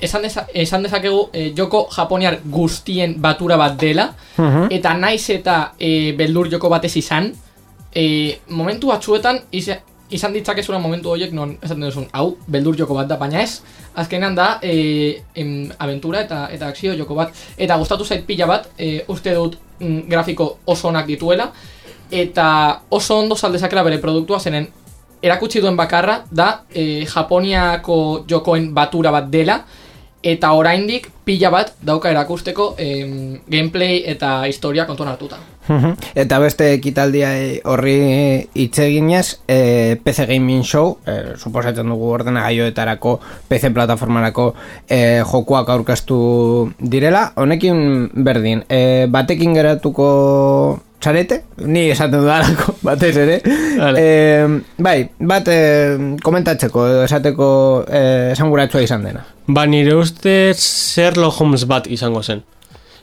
[0.00, 4.08] esan, deza, esan dezakegu e, joko japoniar guztien batura bat dela.
[4.70, 7.28] Eta naiz eta e, beldur joko batez izan,
[7.94, 8.04] e,
[8.48, 9.82] momentu batzuetan ize,
[10.12, 13.62] izan ditzakezula momentu horiek non esaten duzun, hau, beldur joko bat da, baina ez,
[13.98, 18.68] azkenan da, e, em, aventura eta eta akzio joko bat, eta gustatu zait pila bat,
[18.78, 21.50] e, uste dut mm, grafiko oso onak dituela,
[22.12, 22.46] eta
[22.90, 24.68] oso ondo saldezakela bere produktua zenen
[25.22, 29.62] erakutsi duen bakarra da e, Japoniako jokoen batura bat dela
[30.22, 35.38] eta oraindik pila bat dauka erakusteko em, gameplay eta historia kontuan hartuta.
[36.18, 42.42] Eta beste ekitaldia eh, horri hitz eginez, eh, PC Gaming Show, eh, suposatzen dugu ordena
[42.48, 43.18] gaioetarako
[43.48, 44.52] PC plataformarako
[44.88, 47.28] eh, jokuak aurkeztu direla.
[47.36, 50.08] Honekin berdin, eh, batekin geratuko
[51.02, 53.38] txarete, ni esaten dudalako, batez ere.
[53.78, 54.02] Vale.
[54.02, 57.48] Eh, bai, bat eh, komentatzeko, esateko
[57.88, 59.24] eh, esanguratsua izan dena.
[59.46, 60.58] Ba, nire ustez
[60.94, 62.42] Sherlock Holmes bat izango zen.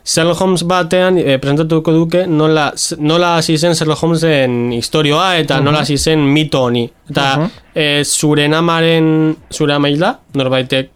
[0.10, 5.82] Sherlock Holmes batean e, presentatuko duke nola, nola hasi zen Sherlock Holmesen historioa eta nola
[5.84, 6.86] hasi zen mito honi.
[7.12, 7.50] Eta Mhm.
[7.76, 10.90] e, zure namaren zure amaila, norbaitek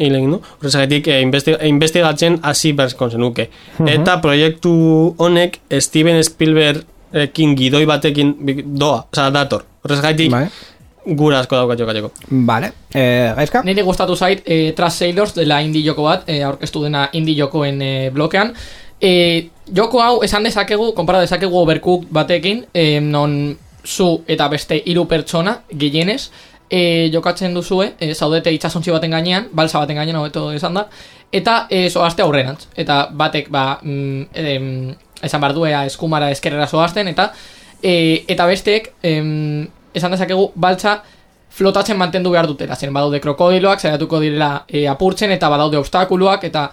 [0.00, 3.48] hil egin du, horrezagatik e, investi, investigatzen hasi berzko zenuke.
[3.86, 8.34] Eta proiektu honek Steven Spielberg ekin gidoi batekin
[8.78, 9.64] doa, oza, dator.
[9.84, 10.46] Horrezagatik Bai.
[11.06, 12.10] Gura asko daukat jokatzeko.
[12.46, 13.62] Vale, eh, gaizka?
[13.64, 17.80] Niri gustatu zait e, Trash Sailors dela indie joko bat, e, aurkeztu dena indie jokoen
[17.82, 18.52] e, blokean.
[19.00, 25.06] E, joko hau esan dezakegu, konpara dezakegu overcook batekin, e, non zu eta beste hiru
[25.08, 26.30] pertsona, gehienez,
[26.68, 30.86] e, jokatzen duzue, e, zaudete itsasontzi baten gainean, balsa baten gainean hobeto esan da,
[31.32, 32.68] eta e, zoazte aurrerantz.
[32.76, 37.32] Eta batek, ba, mm, em, esan behar duea eskumara eskerrera zoazten, eta
[37.82, 41.00] e, eta besteek, em, esan dezakegu, baltza
[41.50, 46.70] flotatzen mantendu behar dutela, zen badaude krokodiloak, saiatuko direla e, apurtzen, eta badaude obstakuluak, eta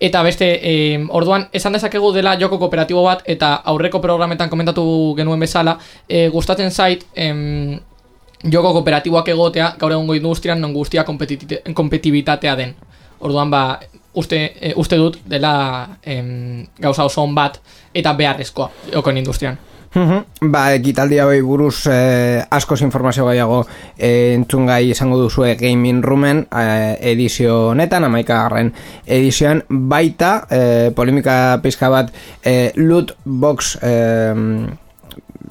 [0.00, 0.74] eta beste, e,
[1.12, 4.82] orduan, esan dezakegu dela joko kooperatibo bat, eta aurreko programetan komentatu
[5.18, 5.76] genuen bezala,
[6.08, 7.78] e, gustatzen zait, em,
[8.50, 12.74] joko kooperatiboak egotea, gaur egungo industrian non guztia kompetiti- kompetibitatea den.
[13.20, 13.80] Orduan, ba,
[14.14, 17.60] uste, e, uste dut dela em, gauza oso on bat,
[17.94, 19.58] eta beharrezkoa jokoen industrian.
[19.94, 20.50] Mhm.
[20.52, 23.64] Ba, ekitaldi hauei buruz eh, askoz informazio gehiago
[23.98, 28.70] eh, entzungai izango duzue Gaming Roomen eh, edizio honetan, amaikagarren
[29.06, 32.14] edizioan, baita eh, polemika pizka bat
[32.44, 34.34] eh, loot box eh,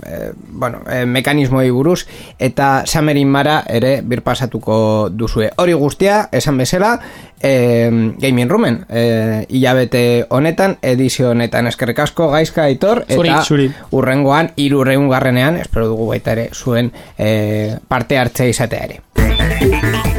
[0.05, 2.05] eh, bueno, eh, mekanismoi buruz
[2.39, 5.51] eta Samerin Mara ere birpasatuko duzue.
[5.57, 6.99] Hori guztia, esan bezala,
[7.41, 13.71] eh, Gaming Roomen eh, hilabete honetan, edizio honetan eskerrik asko gaizka aitor eta Zuri.
[13.91, 20.18] urrengoan irureun garrenean, espero dugu baita ere zuen eh, parte hartzea izatea ere.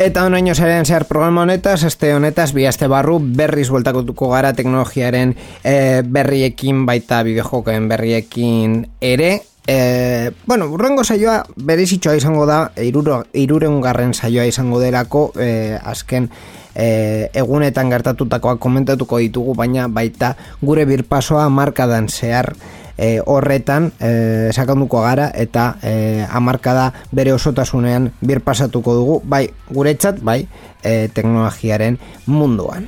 [0.00, 5.34] Eta onaino zaren zehar programa honetaz, este honetaz, bi aste barru berriz bueltakotuko gara teknologiaren
[5.60, 9.42] eh, berriekin, baita bideojokoen berriekin ere.
[9.68, 16.30] Eh, bueno, urrengo saioa berezitxoa izango da, iruro, irureungarren saioa izango delako, eh, azken
[16.74, 20.32] eh, egunetan gertatutakoak komentatuko ditugu, baina baita
[20.64, 22.54] gure birpasoa markadan zehar
[23.00, 30.44] e, horretan e, sakanduko gara eta e, amarkada bere osotasunean birpasatuko dugu bai guretzat bai
[30.84, 31.98] e, teknologiaren
[32.28, 32.86] munduan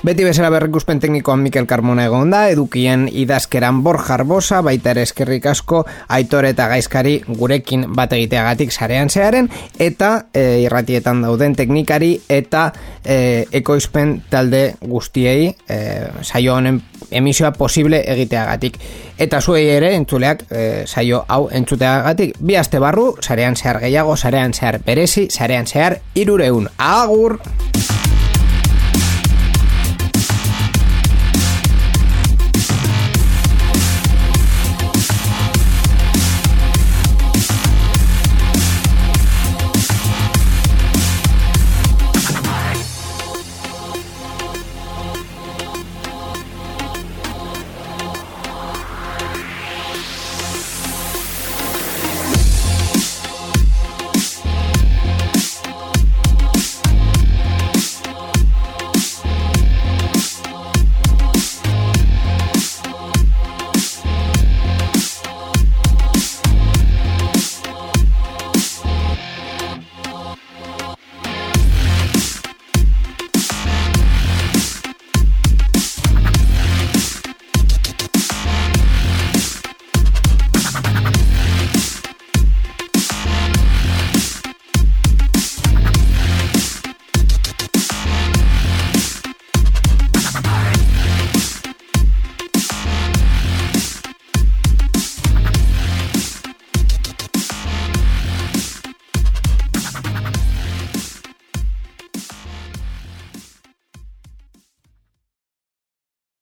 [0.00, 5.44] Beti bezala berrikuspen teknikoan Mikel Carmona egon da, edukien idazkeran Borja Arbosa, baita ere eskerrik
[5.50, 5.82] asko,
[6.16, 12.70] aitor eta gaizkari gurekin bat egiteagatik sarean zearen, eta e, irratietan dauden teknikari eta
[13.04, 15.78] e, ekoizpen talde guztiei e,
[16.24, 16.80] saio honen
[17.10, 18.80] emisioa posible egiteagatik.
[19.20, 24.56] Eta zuei ere, entzuleak, e, saio hau entzuteagatik, bi aste barru, sarean zehar gehiago, sarean
[24.56, 26.72] zehar berezi, sarean zehar irureun.
[26.78, 27.36] Agur!